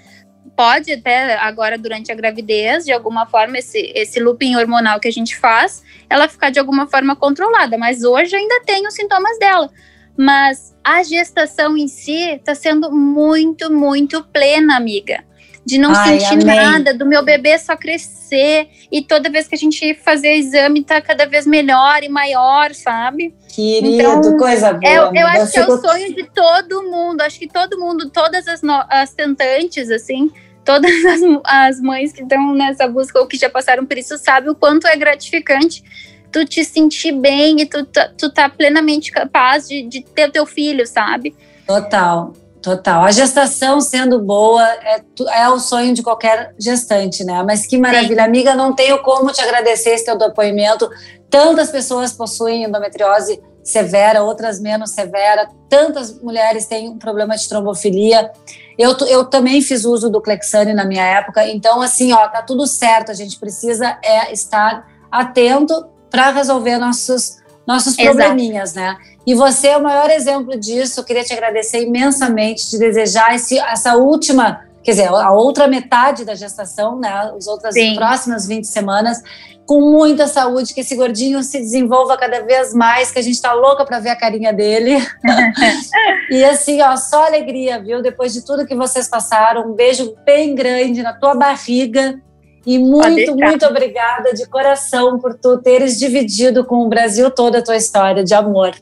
Pode 0.56 0.92
até 0.92 1.36
agora 1.38 1.78
durante 1.78 2.10
a 2.10 2.14
gravidez, 2.14 2.84
de 2.84 2.92
alguma 2.92 3.26
forma, 3.26 3.58
esse, 3.58 3.92
esse 3.94 4.20
looping 4.20 4.56
hormonal 4.56 4.98
que 4.98 5.08
a 5.08 5.12
gente 5.12 5.36
faz, 5.36 5.82
ela 6.08 6.28
ficar 6.28 6.50
de 6.50 6.58
alguma 6.58 6.86
forma 6.86 7.14
controlada, 7.16 7.78
mas 7.78 8.02
hoje 8.04 8.34
ainda 8.36 8.60
tem 8.66 8.86
os 8.86 8.94
sintomas 8.94 9.38
dela. 9.38 9.70
Mas 10.16 10.76
a 10.84 11.02
gestação 11.02 11.76
em 11.76 11.88
si 11.88 12.34
está 12.34 12.54
sendo 12.54 12.90
muito, 12.92 13.72
muito 13.72 14.22
plena, 14.24 14.76
amiga 14.76 15.24
de 15.64 15.79
não 15.79 15.92
Ai, 15.92 16.18
sentir 16.18 16.42
amém. 16.42 16.57
nada, 16.57 16.94
do 16.94 17.05
meu 17.05 17.23
bebê 17.23 17.59
só 17.59 17.77
crescer 17.77 18.68
e 18.90 19.03
toda 19.03 19.31
vez 19.31 19.46
que 19.46 19.55
a 19.55 19.59
gente 19.59 19.94
fazer 19.94 20.35
exame 20.35 20.83
tá 20.83 21.01
cada 21.01 21.27
vez 21.27 21.46
melhor 21.46 22.03
e 22.03 22.09
maior, 22.09 22.75
sabe? 22.75 23.35
Querido, 23.49 24.18
então, 24.18 24.37
coisa 24.38 24.73
boa. 24.73 24.92
É, 24.92 24.99
eu, 24.99 25.14
eu 25.14 25.27
acho 25.27 25.53
que 25.53 25.59
é 25.59 25.66
o 25.66 25.79
sonho 25.79 26.14
de 26.14 26.25
todo 26.31 26.83
mundo, 26.85 27.20
acho 27.20 27.38
que 27.38 27.49
todo 27.49 27.79
mundo, 27.79 28.09
todas 28.11 28.49
as, 28.49 28.62
no, 28.62 28.85
as 28.88 29.12
tentantes, 29.12 29.90
assim, 29.90 30.31
todas 30.64 30.90
as, 31.05 31.20
as 31.44 31.81
mães 31.81 32.12
que 32.12 32.23
estão 32.23 32.55
nessa 32.55 32.88
busca 32.88 33.18
ou 33.18 33.27
que 33.27 33.37
já 33.37 33.51
passaram 33.51 33.85
por 33.85 33.99
isso 33.99 34.16
sabem 34.18 34.51
o 34.51 34.55
quanto 34.55 34.87
é 34.87 34.96
gratificante 34.96 35.85
tu 36.33 36.44
te 36.44 36.64
sentir 36.64 37.12
bem 37.12 37.61
e 37.61 37.66
tu, 37.66 37.87
tu 38.16 38.31
tá 38.31 38.49
plenamente 38.49 39.11
capaz 39.11 39.68
de, 39.68 39.83
de 39.83 40.01
ter 40.01 40.31
teu 40.31 40.46
filho, 40.46 40.87
sabe? 40.87 41.35
Total. 41.66 42.33
Total. 42.62 43.03
A 43.03 43.11
gestação 43.11 43.81
sendo 43.81 44.18
boa 44.20 44.62
é, 44.62 45.03
é 45.33 45.49
o 45.49 45.59
sonho 45.59 45.94
de 45.94 46.03
qualquer 46.03 46.55
gestante, 46.59 47.25
né? 47.25 47.42
Mas 47.42 47.66
que 47.66 47.79
maravilha. 47.79 48.23
Sim. 48.23 48.29
Amiga, 48.29 48.55
não 48.55 48.75
tenho 48.75 49.03
como 49.03 49.33
te 49.33 49.40
agradecer 49.40 49.90
esse 49.90 50.05
teu 50.05 50.18
depoimento. 50.18 50.88
Tantas 51.31 51.70
pessoas 51.70 52.12
possuem 52.12 52.64
endometriose 52.64 53.40
severa, 53.62 54.23
outras 54.23 54.61
menos 54.61 54.90
severa. 54.90 55.49
Tantas 55.68 56.20
mulheres 56.20 56.66
têm 56.66 56.88
um 56.88 56.99
problema 56.99 57.37
de 57.37 57.49
trombofilia. 57.49 58.31
Eu, 58.79 58.96
eu 59.07 59.25
também 59.25 59.62
fiz 59.62 59.85
uso 59.85 60.11
do 60.11 60.20
Clexane 60.20 60.75
na 60.75 60.85
minha 60.85 61.05
época. 61.05 61.46
Então, 61.46 61.81
assim, 61.81 62.12
ó, 62.12 62.29
tá 62.29 62.42
tudo 62.42 62.66
certo. 62.66 63.11
A 63.11 63.14
gente 63.14 63.38
precisa 63.38 63.99
é 64.03 64.33
estar 64.33 64.87
atento 65.11 65.88
para 66.11 66.31
resolver 66.31 66.79
nossos, 66.79 67.38
nossos 67.70 67.94
probleminhas, 67.94 68.74
né? 68.74 68.96
E 69.24 69.35
você 69.35 69.68
é 69.68 69.76
o 69.76 69.83
maior 69.83 70.11
exemplo 70.11 70.59
disso. 70.59 71.00
Eu 71.00 71.04
queria 71.04 71.22
te 71.22 71.33
agradecer 71.33 71.83
imensamente, 71.83 72.68
te 72.68 72.78
desejar 72.78 73.35
esse, 73.35 73.59
essa 73.59 73.94
última, 73.94 74.61
quer 74.83 74.92
dizer, 74.92 75.09
a 75.09 75.30
outra 75.30 75.68
metade 75.68 76.24
da 76.24 76.35
gestação, 76.35 76.98
né? 76.98 77.09
As 77.37 77.46
outras 77.46 77.74
Sim. 77.74 77.94
próximas 77.94 78.46
20 78.46 78.64
semanas, 78.66 79.22
com 79.64 79.80
muita 79.80 80.26
saúde, 80.26 80.74
que 80.74 80.80
esse 80.80 80.96
gordinho 80.96 81.44
se 81.44 81.61
desenvolva 81.61 82.16
cada 82.16 82.40
vez 82.40 82.74
mais, 82.74 83.12
que 83.12 83.20
a 83.20 83.22
gente 83.22 83.35
está 83.35 83.52
louca 83.52 83.85
para 83.85 84.00
ver 84.00 84.11
a 84.11 84.16
carinha 84.16 84.52
dele. 84.52 84.96
e 86.28 86.42
assim, 86.44 86.83
ó, 86.83 86.96
só 86.96 87.26
alegria, 87.26 87.80
viu? 87.80 88.02
Depois 88.02 88.33
de 88.33 88.44
tudo 88.44 88.66
que 88.66 88.74
vocês 88.74 89.06
passaram, 89.06 89.70
um 89.70 89.74
beijo 89.74 90.16
bem 90.26 90.56
grande 90.56 91.04
na 91.04 91.12
tua 91.12 91.35
barriga. 91.37 92.20
E 92.66 92.79
muito, 92.79 93.37
muito 93.37 93.66
obrigada 93.66 94.35
de 94.35 94.46
coração 94.46 95.18
por 95.18 95.35
tu 95.35 95.59
teres 95.59 95.99
dividido 95.99 96.64
com 96.64 96.85
o 96.85 96.88
Brasil 96.88 97.31
toda 97.31 97.59
a 97.59 97.62
tua 97.62 97.77
história 97.77 98.23
de 98.23 98.35
amor 98.35 98.75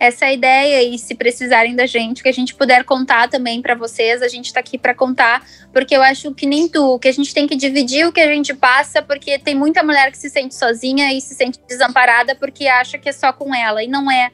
essa 0.00 0.24
é 0.24 0.34
ideia 0.34 0.82
e 0.82 0.98
se 0.98 1.14
precisarem 1.14 1.76
da 1.76 1.84
gente, 1.84 2.22
que 2.22 2.28
a 2.28 2.32
gente 2.32 2.54
puder 2.54 2.84
contar 2.84 3.28
também 3.28 3.60
para 3.60 3.74
vocês, 3.74 4.22
a 4.22 4.28
gente 4.28 4.46
está 4.46 4.58
aqui 4.58 4.78
para 4.78 4.94
contar, 4.94 5.46
porque 5.74 5.94
eu 5.94 6.00
acho 6.00 6.32
que 6.32 6.46
nem 6.46 6.66
tu, 6.66 6.98
que 6.98 7.06
a 7.06 7.12
gente 7.12 7.34
tem 7.34 7.46
que 7.46 7.54
dividir 7.54 8.06
o 8.06 8.12
que 8.12 8.20
a 8.20 8.26
gente 8.26 8.54
passa, 8.54 9.02
porque 9.02 9.38
tem 9.38 9.54
muita 9.54 9.82
mulher 9.82 10.10
que 10.10 10.16
se 10.16 10.30
sente 10.30 10.54
sozinha 10.54 11.12
e 11.12 11.20
se 11.20 11.34
sente 11.34 11.60
desamparada 11.68 12.34
porque 12.34 12.66
acha 12.66 12.96
que 12.96 13.10
é 13.10 13.12
só 13.12 13.30
com 13.30 13.54
ela 13.54 13.84
e 13.84 13.86
não 13.86 14.10
é. 14.10 14.30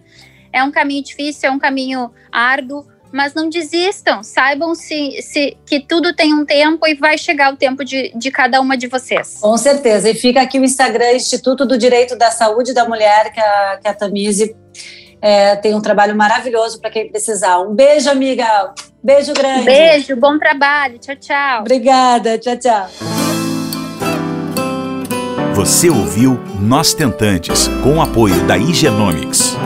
É 0.53 0.63
um 0.63 0.71
caminho 0.71 1.03
difícil, 1.03 1.49
é 1.49 1.53
um 1.53 1.59
caminho 1.59 2.13
árduo, 2.31 2.87
mas 3.13 3.35
não 3.35 3.49
desistam, 3.49 4.23
saibam 4.23 4.75
se, 4.75 5.21
se 5.23 5.57
que 5.67 5.81
tudo 5.81 6.15
tem 6.15 6.35
um 6.35 6.45
tempo 6.45 6.87
e 6.87 6.95
vai 6.95 7.17
chegar 7.17 7.53
o 7.53 7.57
tempo 7.57 7.85
de, 7.85 8.13
de 8.15 8.31
cada 8.31 8.61
uma 8.61 8.77
de 8.77 8.87
vocês. 8.87 9.39
Com 9.41 9.57
certeza. 9.57 10.11
E 10.11 10.15
fica 10.15 10.41
aqui 10.41 10.59
o 10.59 10.65
Instagram 10.65 11.13
Instituto 11.13 11.67
do 11.67 11.79
Direito 11.79 12.17
da 12.17 12.31
Saúde 12.31 12.73
da 12.73 12.89
Mulher, 12.89 13.33
que 13.33 13.41
a, 13.41 13.79
que 13.83 13.89
a 13.89 13.95
Tamise 13.95 14.57
é, 15.21 15.57
tem 15.57 15.75
um 15.75 15.81
trabalho 15.81 16.15
maravilhoso 16.17 16.81
para 16.81 16.91
quem 16.91 17.11
precisar. 17.11 17.59
Um 17.61 17.75
beijo, 17.75 18.11
amiga. 18.11 18.73
Beijo 19.03 19.33
grande. 19.33 19.65
Beijo, 19.65 20.17
bom 20.17 20.39
trabalho. 20.39 20.99
Tchau, 20.99 21.17
tchau. 21.17 21.61
Obrigada. 21.61 22.39
Tchau, 22.39 22.57
tchau. 22.57 22.89
Você 25.55 25.89
ouviu 25.89 26.39
Nós 26.61 26.93
Tentantes, 26.93 27.67
com 27.83 27.97
o 27.97 28.03
apoio 28.03 28.47
da 28.47 28.59
Igenomics. 28.59 29.57